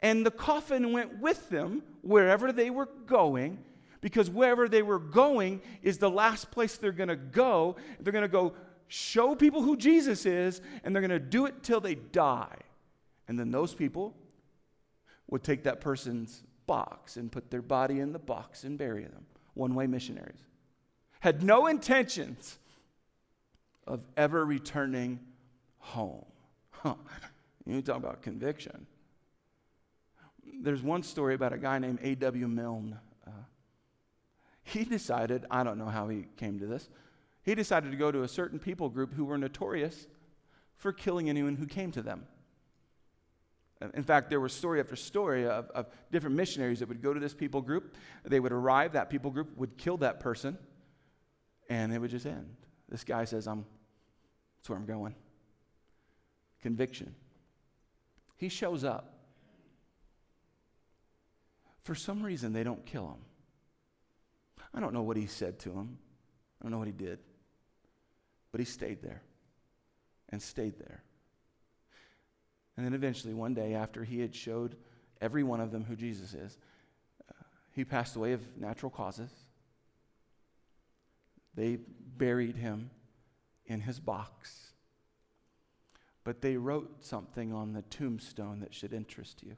and 0.00 0.26
the 0.26 0.30
coffin 0.30 0.92
went 0.92 1.20
with 1.20 1.48
them 1.48 1.82
wherever 2.02 2.52
they 2.52 2.70
were 2.70 2.88
going 3.06 3.58
because 4.02 4.28
wherever 4.28 4.68
they 4.68 4.82
were 4.82 4.98
going 4.98 5.62
is 5.82 5.96
the 5.96 6.10
last 6.10 6.50
place 6.50 6.76
they're 6.76 6.92
going 6.92 7.08
to 7.08 7.16
go. 7.16 7.76
They're 8.00 8.12
going 8.12 8.22
to 8.22 8.28
go 8.28 8.52
show 8.88 9.34
people 9.34 9.62
who 9.62 9.74
Jesus 9.74 10.26
is, 10.26 10.60
and 10.84 10.94
they're 10.94 11.00
going 11.00 11.10
to 11.10 11.18
do 11.18 11.46
it 11.46 11.62
till 11.62 11.80
they 11.80 11.94
die. 11.94 12.58
And 13.28 13.38
then 13.38 13.50
those 13.50 13.72
people 13.72 14.14
would 15.30 15.42
take 15.42 15.62
that 15.62 15.80
person's 15.80 16.42
box 16.66 17.16
and 17.16 17.32
put 17.32 17.50
their 17.50 17.62
body 17.62 18.00
in 18.00 18.12
the 18.12 18.18
box 18.18 18.64
and 18.64 18.76
bury 18.76 19.04
them. 19.04 19.24
One 19.54 19.74
way 19.74 19.86
missionaries. 19.86 20.44
Had 21.20 21.42
no 21.42 21.68
intentions 21.68 22.58
of 23.86 24.04
ever 24.16 24.44
returning 24.44 25.20
home. 25.78 26.24
Huh. 26.70 26.96
You 27.64 27.80
talk 27.80 27.96
about 27.96 28.22
conviction. 28.22 28.86
There's 30.60 30.82
one 30.82 31.04
story 31.04 31.34
about 31.34 31.52
a 31.52 31.58
guy 31.58 31.78
named 31.78 32.00
A.W. 32.02 32.48
Milne. 32.48 32.98
Uh, 34.64 34.70
he 34.70 34.84
decided, 34.84 35.44
I 35.50 35.62
don't 35.64 35.78
know 35.78 35.86
how 35.86 36.08
he 36.08 36.26
came 36.36 36.58
to 36.58 36.66
this, 36.66 36.88
he 37.42 37.54
decided 37.54 37.90
to 37.90 37.96
go 37.96 38.12
to 38.12 38.22
a 38.22 38.28
certain 38.28 38.58
people 38.58 38.88
group 38.88 39.14
who 39.14 39.24
were 39.24 39.38
notorious 39.38 40.06
for 40.76 40.92
killing 40.92 41.28
anyone 41.28 41.56
who 41.56 41.66
came 41.66 41.90
to 41.92 42.02
them. 42.02 42.26
In 43.94 44.04
fact, 44.04 44.30
there 44.30 44.38
was 44.38 44.52
story 44.52 44.78
after 44.78 44.94
story 44.94 45.44
of, 45.44 45.68
of, 45.70 45.86
different 46.12 46.36
missionaries 46.36 46.78
that 46.78 46.88
would 46.88 47.02
go 47.02 47.12
to 47.12 47.18
this 47.18 47.34
people 47.34 47.60
group. 47.60 47.96
They 48.24 48.38
would 48.38 48.52
arrive, 48.52 48.92
that 48.92 49.10
people 49.10 49.32
group 49.32 49.56
would 49.56 49.76
kill 49.76 49.96
that 49.98 50.20
person, 50.20 50.56
and 51.68 51.92
it 51.92 51.98
would 51.98 52.10
just 52.10 52.26
end. 52.26 52.54
This 52.88 53.02
guy 53.02 53.24
says, 53.24 53.48
I'm, 53.48 53.64
That's 54.58 54.70
where 54.70 54.78
I'm 54.78 54.86
going. 54.86 55.16
Conviction. 56.60 57.14
He 58.36 58.48
shows 58.48 58.84
up. 58.84 59.12
For 61.82 61.96
some 61.96 62.22
reason, 62.22 62.52
they 62.52 62.62
don't 62.62 62.86
kill 62.86 63.08
him. 63.08 63.24
I 64.74 64.80
don't 64.80 64.94
know 64.94 65.02
what 65.02 65.16
he 65.16 65.26
said 65.26 65.58
to 65.60 65.70
him, 65.70 65.98
I 66.60 66.64
don't 66.64 66.72
know 66.72 66.78
what 66.78 66.88
he 66.88 66.92
did. 66.92 67.18
But 68.50 68.60
he 68.60 68.64
stayed 68.64 69.02
there 69.02 69.22
and 70.28 70.40
stayed 70.40 70.78
there. 70.78 71.02
And 72.76 72.86
then 72.86 72.94
eventually, 72.94 73.34
one 73.34 73.54
day, 73.54 73.74
after 73.74 74.04
he 74.04 74.20
had 74.20 74.34
showed 74.34 74.76
every 75.20 75.42
one 75.42 75.60
of 75.60 75.70
them 75.70 75.84
who 75.84 75.96
Jesus 75.96 76.34
is, 76.34 76.58
uh, 77.28 77.44
he 77.72 77.84
passed 77.84 78.16
away 78.16 78.32
of 78.32 78.40
natural 78.58 78.90
causes. 78.90 79.30
They 81.54 81.78
buried 82.16 82.56
him 82.56 82.90
in 83.66 83.80
his 83.80 84.00
box. 84.00 84.72
But 86.24 86.40
they 86.40 86.56
wrote 86.56 87.04
something 87.04 87.52
on 87.52 87.72
the 87.72 87.82
tombstone 87.82 88.60
that 88.60 88.72
should 88.72 88.92
interest 88.92 89.42
you. 89.42 89.56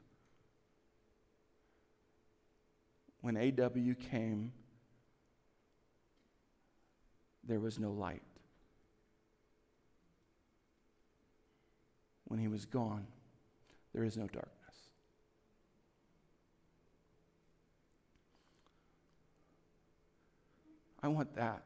When 3.21 3.37
A.W. 3.37 3.95
came, 3.95 4.51
there 7.45 7.59
was 7.59 7.79
no 7.79 7.91
light. 7.91 8.23
When 12.25 12.39
he 12.39 12.47
was 12.47 12.65
gone, 12.65 13.05
there 13.93 14.03
is 14.03 14.17
no 14.17 14.27
darkness. 14.27 14.51
I 21.01 21.07
want 21.07 21.35
that 21.35 21.61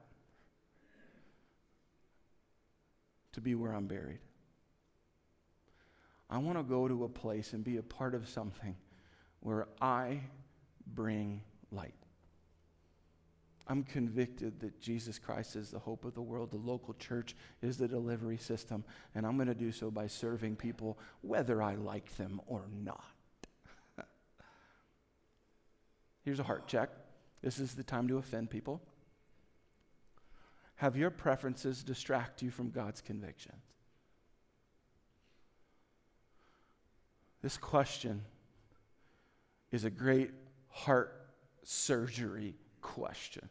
to 3.32 3.42
be 3.42 3.56
where 3.56 3.72
I'm 3.72 3.88
buried. 3.88 4.20
I 6.30 6.38
want 6.40 6.58
to 6.58 6.64
go 6.64 6.88
to 6.88 7.06
a 7.06 7.10
place 7.10 7.54
and 7.54 7.64
be 7.64 7.78
a 7.78 7.84
part 7.84 8.14
of 8.14 8.28
something 8.28 8.76
where 9.40 9.68
I 9.82 10.20
bring 10.86 11.42
light. 11.72 11.99
I'm 13.70 13.84
convicted 13.84 14.60
that 14.62 14.82
Jesus 14.82 15.20
Christ 15.20 15.56
is 15.56 15.70
the 15.70 15.78
hope 15.78 16.04
of 16.04 16.16
the 16.16 16.24
world. 16.24 16.50
The 16.50 16.58
local 16.58 16.96
church 16.96 17.36
is 17.62 17.78
the 17.78 17.88
delivery 17.88 18.38
system. 18.38 18.84
And 19.14 19.28
I'm 19.28 19.36
going 19.36 19.48
to 19.48 19.54
do 19.54 19.72
so 19.72 19.92
by 19.92 20.08
serving 20.08 20.56
people 20.56 20.98
whether 21.22 21.62
I 21.62 21.76
like 21.76 22.18
them 22.18 22.42
or 22.48 22.64
not. 22.84 23.06
Here's 26.26 26.40
a 26.40 26.44
heart 26.44 26.68
check. 26.68 26.90
This 27.44 27.60
is 27.60 27.76
the 27.76 27.84
time 27.84 28.08
to 28.08 28.18
offend 28.18 28.50
people. 28.50 28.82
Have 30.78 30.98
your 30.98 31.12
preferences 31.12 31.84
distract 31.84 32.42
you 32.42 32.50
from 32.50 32.72
God's 32.72 33.02
convictions? 33.02 33.62
This 37.44 37.56
question 37.56 38.24
is 39.72 39.84
a 39.84 39.92
great 39.92 40.32
heart 40.70 41.30
surgery 41.64 42.56
question. 42.82 43.48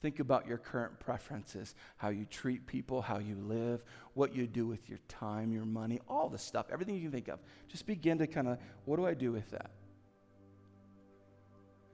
Think 0.00 0.18
about 0.18 0.46
your 0.46 0.56
current 0.56 0.98
preferences, 0.98 1.74
how 1.98 2.08
you 2.08 2.24
treat 2.24 2.66
people, 2.66 3.02
how 3.02 3.18
you 3.18 3.36
live, 3.36 3.84
what 4.14 4.34
you 4.34 4.46
do 4.46 4.66
with 4.66 4.88
your 4.88 4.98
time, 5.08 5.52
your 5.52 5.66
money, 5.66 6.00
all 6.08 6.28
the 6.30 6.38
stuff, 6.38 6.66
everything 6.72 6.94
you 6.94 7.02
can 7.02 7.12
think 7.12 7.28
of. 7.28 7.38
Just 7.68 7.86
begin 7.86 8.16
to 8.18 8.26
kind 8.26 8.48
of, 8.48 8.58
what 8.86 8.96
do 8.96 9.06
I 9.06 9.12
do 9.12 9.30
with 9.30 9.50
that? 9.50 9.70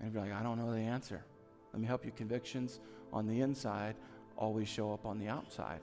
And 0.01 0.12
be 0.12 0.21
like, 0.21 0.33
I 0.33 0.42
don't 0.42 0.59
know 0.59 0.71
the 0.71 0.79
answer. 0.79 1.25
Let 1.73 1.81
me 1.81 1.87
help 1.88 2.05
you. 2.05 2.12
Convictions 2.12 2.81
on 3.12 3.27
the 3.27 3.40
inside 3.40 3.97
always 4.37 4.69
show 4.69 4.92
up 4.92 5.05
on 5.05 5.19
the 5.19 5.27
outside. 5.27 5.81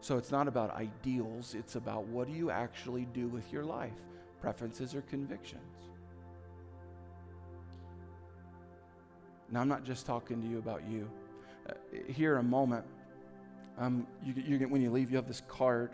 So 0.00 0.18
it's 0.18 0.30
not 0.30 0.46
about 0.46 0.76
ideals, 0.76 1.54
it's 1.54 1.74
about 1.74 2.04
what 2.04 2.28
do 2.28 2.34
you 2.34 2.50
actually 2.50 3.06
do 3.06 3.28
with 3.28 3.50
your 3.50 3.64
life, 3.64 3.96
preferences 4.40 4.94
or 4.94 5.00
convictions. 5.02 5.75
Now, 9.50 9.60
I'm 9.60 9.68
not 9.68 9.84
just 9.84 10.06
talking 10.06 10.42
to 10.42 10.48
you 10.48 10.58
about 10.58 10.82
you. 10.88 11.08
Uh, 11.68 11.72
here 12.08 12.36
a 12.36 12.42
moment, 12.42 12.84
um, 13.78 14.06
you, 14.24 14.34
you, 14.34 14.68
when 14.68 14.82
you 14.82 14.90
leave, 14.90 15.10
you 15.10 15.16
have 15.16 15.28
this 15.28 15.42
card. 15.48 15.90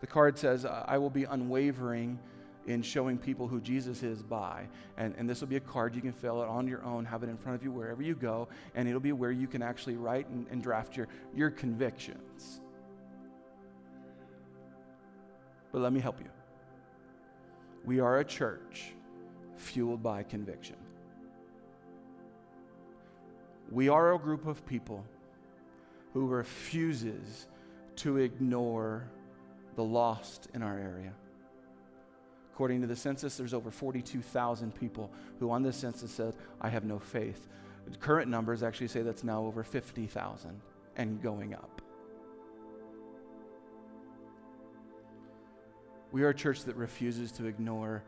The 0.00 0.06
card 0.06 0.38
says, 0.38 0.66
I 0.66 0.98
will 0.98 1.10
be 1.10 1.24
unwavering 1.24 2.18
in 2.66 2.82
showing 2.82 3.18
people 3.18 3.46
who 3.46 3.60
Jesus 3.60 4.02
is 4.02 4.22
by. 4.22 4.66
And, 4.96 5.14
and 5.16 5.28
this 5.28 5.40
will 5.40 5.48
be 5.48 5.56
a 5.56 5.60
card 5.60 5.94
you 5.94 6.02
can 6.02 6.12
fill 6.12 6.40
out 6.40 6.48
on 6.48 6.66
your 6.66 6.82
own, 6.84 7.04
have 7.04 7.22
it 7.22 7.28
in 7.28 7.36
front 7.36 7.56
of 7.56 7.62
you 7.62 7.70
wherever 7.70 8.02
you 8.02 8.14
go, 8.14 8.48
and 8.74 8.88
it'll 8.88 9.00
be 9.00 9.12
where 9.12 9.32
you 9.32 9.46
can 9.46 9.62
actually 9.62 9.96
write 9.96 10.28
and, 10.28 10.46
and 10.50 10.62
draft 10.62 10.96
your, 10.96 11.08
your 11.34 11.50
convictions. 11.50 12.60
But 15.72 15.80
let 15.80 15.92
me 15.92 16.00
help 16.00 16.20
you. 16.20 16.28
We 17.84 18.00
are 18.00 18.20
a 18.20 18.24
church 18.24 18.92
fueled 19.56 20.02
by 20.02 20.22
conviction. 20.22 20.76
We 23.70 23.88
are 23.88 24.14
a 24.14 24.18
group 24.18 24.46
of 24.46 24.64
people 24.66 25.04
who 26.12 26.26
refuses 26.26 27.48
to 27.96 28.18
ignore 28.18 29.08
the 29.74 29.84
lost 29.84 30.48
in 30.54 30.62
our 30.62 30.78
area. 30.78 31.12
According 32.52 32.82
to 32.82 32.86
the 32.86 32.94
census, 32.94 33.36
there's 33.36 33.52
over 33.52 33.70
42,000 33.70 34.72
people 34.74 35.10
who 35.40 35.50
on 35.50 35.62
this 35.62 35.76
census 35.76 36.12
said, 36.12 36.36
I 36.60 36.68
have 36.68 36.84
no 36.84 37.00
faith. 37.00 37.48
Current 37.98 38.30
numbers 38.30 38.62
actually 38.62 38.88
say 38.88 39.02
that's 39.02 39.24
now 39.24 39.44
over 39.44 39.64
50,000 39.64 40.60
and 40.96 41.20
going 41.20 41.54
up. 41.54 41.82
We 46.12 46.22
are 46.22 46.28
a 46.28 46.34
church 46.34 46.62
that 46.64 46.76
refuses 46.76 47.32
to 47.32 47.46
ignore, 47.46 48.04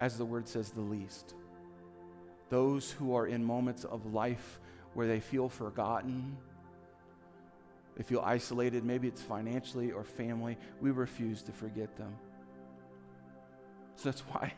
as 0.00 0.16
the 0.16 0.24
word 0.24 0.48
says, 0.48 0.70
the 0.70 0.80
least. 0.80 1.34
Those 2.48 2.90
who 2.90 3.14
are 3.14 3.26
in 3.26 3.44
moments 3.44 3.84
of 3.84 4.14
life 4.14 4.60
where 4.94 5.06
they 5.06 5.20
feel 5.20 5.48
forgotten, 5.48 6.36
they 7.96 8.02
feel 8.02 8.22
isolated, 8.24 8.84
maybe 8.84 9.08
it's 9.08 9.20
financially 9.20 9.92
or 9.92 10.04
family, 10.04 10.56
we 10.80 10.90
refuse 10.90 11.42
to 11.42 11.52
forget 11.52 11.96
them. 11.96 12.16
So 13.96 14.10
that's 14.10 14.20
why 14.20 14.54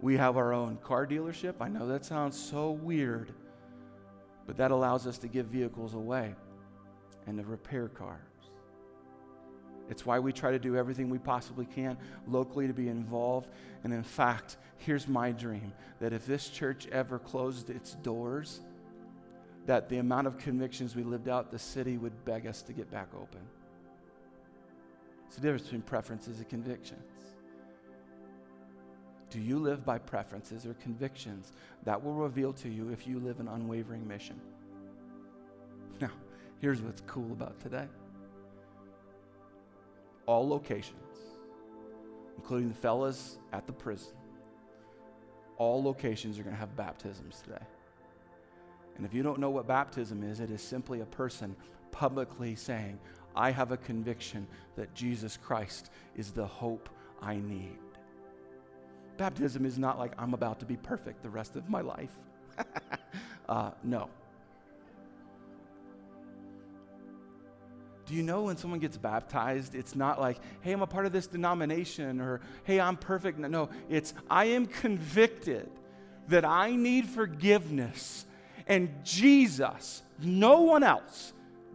we 0.00 0.16
have 0.16 0.36
our 0.36 0.52
own 0.52 0.76
car 0.84 1.06
dealership. 1.06 1.54
I 1.60 1.68
know 1.68 1.88
that 1.88 2.04
sounds 2.04 2.38
so 2.38 2.70
weird, 2.70 3.32
but 4.46 4.56
that 4.58 4.70
allows 4.70 5.06
us 5.06 5.18
to 5.18 5.28
give 5.28 5.46
vehicles 5.46 5.94
away 5.94 6.34
and 7.26 7.38
to 7.38 7.44
repair 7.44 7.88
cars. 7.88 8.35
It's 9.88 10.04
why 10.04 10.18
we 10.18 10.32
try 10.32 10.50
to 10.50 10.58
do 10.58 10.76
everything 10.76 11.08
we 11.08 11.18
possibly 11.18 11.64
can 11.64 11.96
locally 12.26 12.66
to 12.66 12.72
be 12.72 12.88
involved. 12.88 13.48
And 13.84 13.92
in 13.92 14.02
fact, 14.02 14.56
here's 14.78 15.06
my 15.06 15.30
dream 15.30 15.72
that 16.00 16.12
if 16.12 16.26
this 16.26 16.48
church 16.48 16.88
ever 16.88 17.18
closed 17.18 17.70
its 17.70 17.94
doors, 17.94 18.60
that 19.66 19.88
the 19.88 19.98
amount 19.98 20.26
of 20.26 20.38
convictions 20.38 20.94
we 20.94 21.02
lived 21.02 21.28
out 21.28 21.50
the 21.50 21.58
city 21.58 21.98
would 21.98 22.24
beg 22.24 22.46
us 22.46 22.62
to 22.62 22.72
get 22.72 22.90
back 22.90 23.08
open. 23.14 23.40
It's 25.26 25.36
the 25.36 25.42
difference 25.42 25.64
between 25.64 25.82
preferences 25.82 26.38
and 26.38 26.48
convictions. 26.48 27.02
Do 29.30 29.40
you 29.40 29.58
live 29.58 29.84
by 29.84 29.98
preferences 29.98 30.66
or 30.66 30.74
convictions? 30.74 31.52
That 31.84 32.02
will 32.02 32.14
reveal 32.14 32.52
to 32.54 32.68
you 32.68 32.90
if 32.90 33.06
you 33.06 33.18
live 33.18 33.40
an 33.40 33.48
unwavering 33.48 34.06
mission. 34.06 34.40
Now, 36.00 36.10
here's 36.60 36.80
what's 36.80 37.02
cool 37.06 37.32
about 37.32 37.60
today 37.60 37.86
all 40.26 40.48
locations, 40.48 41.18
including 42.36 42.68
the 42.68 42.74
fellas 42.74 43.38
at 43.52 43.66
the 43.66 43.72
prison, 43.72 44.12
all 45.58 45.82
locations 45.82 46.38
are 46.38 46.42
going 46.42 46.54
to 46.54 46.60
have 46.60 46.76
baptisms 46.76 47.40
today. 47.42 47.64
And 48.96 49.04
if 49.04 49.14
you 49.14 49.22
don't 49.22 49.38
know 49.38 49.50
what 49.50 49.66
baptism 49.66 50.22
is, 50.22 50.40
it 50.40 50.50
is 50.50 50.60
simply 50.60 51.00
a 51.00 51.06
person 51.06 51.54
publicly 51.90 52.54
saying, 52.54 52.98
I 53.34 53.50
have 53.50 53.72
a 53.72 53.76
conviction 53.76 54.46
that 54.76 54.94
Jesus 54.94 55.36
Christ 55.36 55.90
is 56.16 56.30
the 56.30 56.46
hope 56.46 56.88
I 57.20 57.36
need. 57.36 57.78
Baptism 59.18 59.64
is 59.64 59.78
not 59.78 59.98
like 59.98 60.12
I'm 60.18 60.34
about 60.34 60.60
to 60.60 60.66
be 60.66 60.76
perfect 60.76 61.22
the 61.22 61.30
rest 61.30 61.56
of 61.56 61.68
my 61.68 61.80
life. 61.80 62.12
uh, 63.48 63.70
no. 63.82 64.08
Do 68.06 68.14
you 68.14 68.22
know 68.22 68.44
when 68.44 68.56
someone 68.56 68.78
gets 68.78 68.96
baptized, 68.96 69.74
it's 69.74 69.96
not 69.96 70.20
like, 70.20 70.38
hey, 70.60 70.72
I'm 70.72 70.82
a 70.82 70.86
part 70.86 71.06
of 71.06 71.12
this 71.12 71.26
denomination 71.26 72.20
or 72.20 72.40
hey, 72.64 72.80
I'm 72.80 72.96
perfect. 72.96 73.38
No, 73.38 73.68
it's 73.90 74.14
I 74.30 74.46
am 74.46 74.66
convicted 74.66 75.68
that 76.28 76.44
I 76.44 76.76
need 76.76 77.06
forgiveness. 77.06 78.24
And 78.68 78.90
Jesus, 79.04 80.02
no 80.20 80.62
one 80.62 80.82
else, 80.82 81.32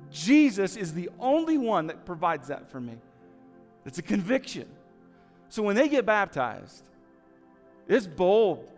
Jesus 0.10 0.76
is 0.76 0.94
the 0.94 1.10
only 1.20 1.58
one 1.58 1.88
that 1.88 2.06
provides 2.06 2.48
that 2.48 2.70
for 2.70 2.80
me. 2.80 2.98
It's 3.86 3.98
a 3.98 4.02
conviction. 4.02 4.67
So 5.50 5.63
when 5.63 5.76
they 5.76 5.89
get 5.89 6.06
baptized, 6.06 6.84
it's 7.88 8.08
bold. 8.08 8.70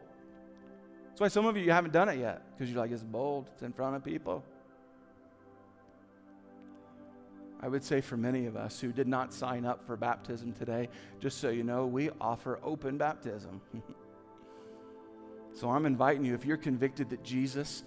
That's 1.09 1.21
why 1.21 1.27
some 1.27 1.45
of 1.45 1.55
you, 1.55 1.63
you 1.63 1.71
haven't 1.71 1.93
done 1.93 2.09
it 2.09 2.17
yet 2.17 2.41
because 2.51 2.71
you're 2.71 2.81
like, 2.81 2.91
it's 2.91 3.03
bold, 3.03 3.47
it's 3.53 3.61
in 3.61 3.73
front 3.73 3.95
of 3.95 4.03
people. 4.03 4.43
I 7.63 7.69
would 7.69 7.83
say 7.83 8.01
for 8.01 8.17
many 8.17 8.45
of 8.45 8.57
us 8.57 8.81
who 8.81 8.91
did 8.91 9.07
not 9.07 9.33
sign 9.33 9.63
up 9.63 9.87
for 9.87 9.95
baptism 9.95 10.51
today, 10.51 10.89
just 11.21 11.39
so 11.39 11.49
you 11.49 11.63
know, 11.63 11.85
we 11.85 12.09
offer 12.19 12.59
open 12.61 12.97
baptism. 12.97 13.61
so 15.53 15.69
I'm 15.69 15.85
inviting 15.85 16.25
you, 16.25 16.33
if 16.33 16.45
you're 16.45 16.57
convicted 16.57 17.09
that 17.11 17.23
Jesus 17.23 17.85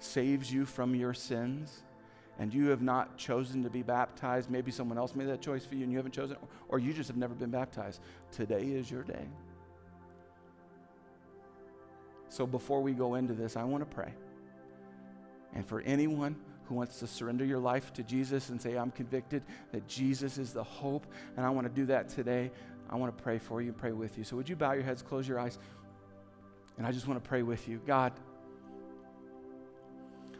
saves 0.00 0.52
you 0.52 0.66
from 0.66 0.94
your 0.94 1.14
sins, 1.14 1.82
and 2.38 2.52
you 2.52 2.68
have 2.68 2.82
not 2.82 3.16
chosen 3.16 3.62
to 3.62 3.70
be 3.70 3.80
baptized, 3.80 4.50
maybe 4.50 4.70
someone 4.70 4.98
else 4.98 5.14
made 5.14 5.28
that 5.28 5.40
choice 5.40 5.64
for 5.64 5.76
you 5.76 5.84
and 5.84 5.90
you 5.90 5.96
haven't 5.96 6.12
chosen, 6.12 6.36
or 6.68 6.78
you 6.78 6.92
just 6.92 7.08
have 7.08 7.16
never 7.16 7.32
been 7.32 7.50
baptized, 7.50 8.02
today 8.30 8.64
is 8.64 8.90
your 8.90 9.02
day. 9.02 9.26
So 12.28 12.46
before 12.46 12.82
we 12.82 12.92
go 12.92 13.14
into 13.14 13.32
this, 13.32 13.56
I 13.56 13.64
want 13.64 13.88
to 13.88 13.94
pray. 13.94 14.12
And 15.54 15.66
for 15.66 15.80
anyone 15.80 16.36
who 16.68 16.74
wants 16.74 16.98
to 16.98 17.06
surrender 17.06 17.44
your 17.44 17.58
life 17.58 17.92
to 17.94 18.02
Jesus 18.02 18.50
and 18.50 18.60
say, 18.60 18.76
I'm 18.76 18.90
convicted 18.90 19.42
that 19.72 19.86
Jesus 19.86 20.38
is 20.38 20.52
the 20.52 20.64
hope, 20.64 21.06
and 21.36 21.46
I 21.46 21.50
want 21.50 21.66
to 21.66 21.72
do 21.72 21.86
that 21.86 22.08
today, 22.08 22.50
I 22.88 22.96
want 22.96 23.16
to 23.16 23.22
pray 23.22 23.38
for 23.38 23.60
you 23.60 23.68
and 23.68 23.76
pray 23.76 23.92
with 23.92 24.16
you. 24.18 24.24
So 24.24 24.36
would 24.36 24.48
you 24.48 24.56
bow 24.56 24.72
your 24.72 24.82
heads, 24.82 25.02
close 25.02 25.26
your 25.26 25.38
eyes, 25.38 25.58
and 26.78 26.86
I 26.86 26.92
just 26.92 27.06
want 27.06 27.22
to 27.22 27.28
pray 27.28 27.42
with 27.42 27.68
you. 27.68 27.80
God, 27.86 28.12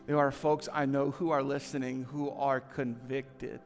there 0.07 0.19
are 0.19 0.31
folks 0.31 0.69
I 0.73 0.87
know 0.87 1.11
who 1.11 1.31
are 1.31 1.43
listening 1.43 2.05
who 2.05 2.31
are 2.31 2.61
convicted, 2.61 3.61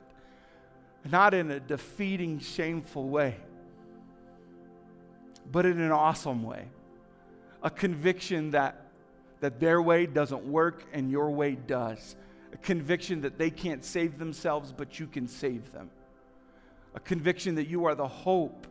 not 1.10 1.34
in 1.34 1.50
a 1.50 1.60
defeating, 1.60 2.38
shameful 2.38 3.08
way, 3.08 3.36
but 5.50 5.66
in 5.66 5.80
an 5.80 5.92
awesome 5.92 6.42
way. 6.42 6.68
A 7.62 7.70
conviction 7.70 8.52
that, 8.52 8.86
that 9.40 9.60
their 9.60 9.82
way 9.82 10.06
doesn't 10.06 10.44
work 10.44 10.84
and 10.92 11.10
your 11.10 11.30
way 11.30 11.54
does 11.54 12.16
a 12.52 12.56
conviction 12.56 13.20
that 13.22 13.38
they 13.38 13.50
can't 13.50 13.84
save 13.84 14.18
themselves, 14.18 14.72
but 14.72 14.98
you 14.98 15.06
can 15.06 15.28
save 15.28 15.72
them. 15.72 15.90
A 16.94 17.00
conviction 17.00 17.54
that 17.54 17.68
you 17.68 17.84
are 17.84 17.94
the 17.94 18.08
hope, 18.08 18.66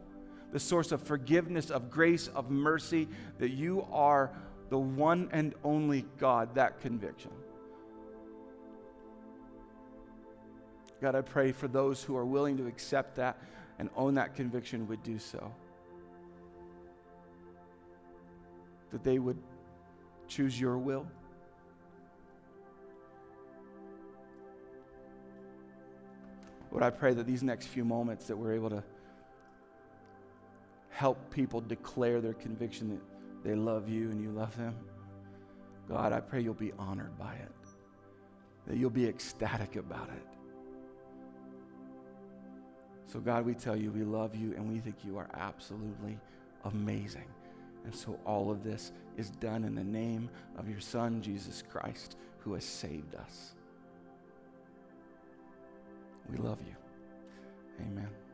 the 0.51 0.59
source 0.59 0.91
of 0.91 1.01
forgiveness, 1.01 1.69
of 1.69 1.89
grace, 1.89 2.27
of 2.29 2.49
mercy, 2.49 3.07
that 3.37 3.51
you 3.51 3.85
are 3.91 4.31
the 4.69 4.77
one 4.77 5.29
and 5.31 5.55
only 5.63 6.05
God, 6.17 6.55
that 6.55 6.81
conviction. 6.81 7.31
God, 11.01 11.15
I 11.15 11.21
pray 11.21 11.53
for 11.53 11.69
those 11.69 12.03
who 12.03 12.17
are 12.17 12.25
willing 12.25 12.57
to 12.57 12.67
accept 12.67 13.15
that 13.15 13.37
and 13.79 13.89
own 13.95 14.15
that 14.15 14.35
conviction 14.35 14.85
would 14.89 15.01
do 15.01 15.17
so. 15.17 15.53
That 18.91 19.03
they 19.03 19.19
would 19.19 19.37
choose 20.27 20.59
your 20.59 20.77
will 20.77 21.07
Lord, 26.71 26.83
I 26.83 26.89
pray 26.89 27.13
that 27.13 27.25
these 27.25 27.43
next 27.43 27.67
few 27.67 27.83
moments 27.83 28.25
that 28.27 28.37
we're 28.37 28.53
able 28.53 28.69
to 28.69 28.83
help 30.89 31.31
people 31.31 31.61
declare 31.61 32.21
their 32.21 32.33
conviction 32.33 32.89
that 32.89 33.01
they 33.43 33.55
love 33.55 33.89
you 33.89 34.11
and 34.11 34.21
you 34.21 34.31
love 34.31 34.55
them. 34.57 34.75
God, 35.87 36.13
I 36.13 36.19
pray 36.19 36.41
you'll 36.41 36.53
be 36.53 36.73
honored 36.77 37.17
by 37.17 37.33
it, 37.33 37.51
that 38.67 38.77
you'll 38.77 38.89
be 38.89 39.07
ecstatic 39.07 39.75
about 39.75 40.09
it. 40.09 40.27
So, 43.11 43.19
God, 43.19 43.43
we 43.45 43.55
tell 43.55 43.75
you 43.75 43.91
we 43.91 44.03
love 44.03 44.35
you 44.35 44.53
and 44.55 44.71
we 44.71 44.79
think 44.79 44.97
you 45.03 45.17
are 45.17 45.29
absolutely 45.33 46.19
amazing. 46.65 47.25
And 47.85 47.95
so, 47.95 48.19
all 48.23 48.51
of 48.51 48.63
this 48.63 48.91
is 49.17 49.31
done 49.31 49.63
in 49.63 49.73
the 49.73 49.83
name 49.83 50.29
of 50.57 50.69
your 50.69 50.79
Son, 50.79 51.21
Jesus 51.21 51.63
Christ, 51.67 52.17
who 52.39 52.53
has 52.53 52.63
saved 52.63 53.15
us. 53.15 53.55
We 56.31 56.37
love 56.37 56.59
you. 56.61 56.75
Amen. 57.81 58.28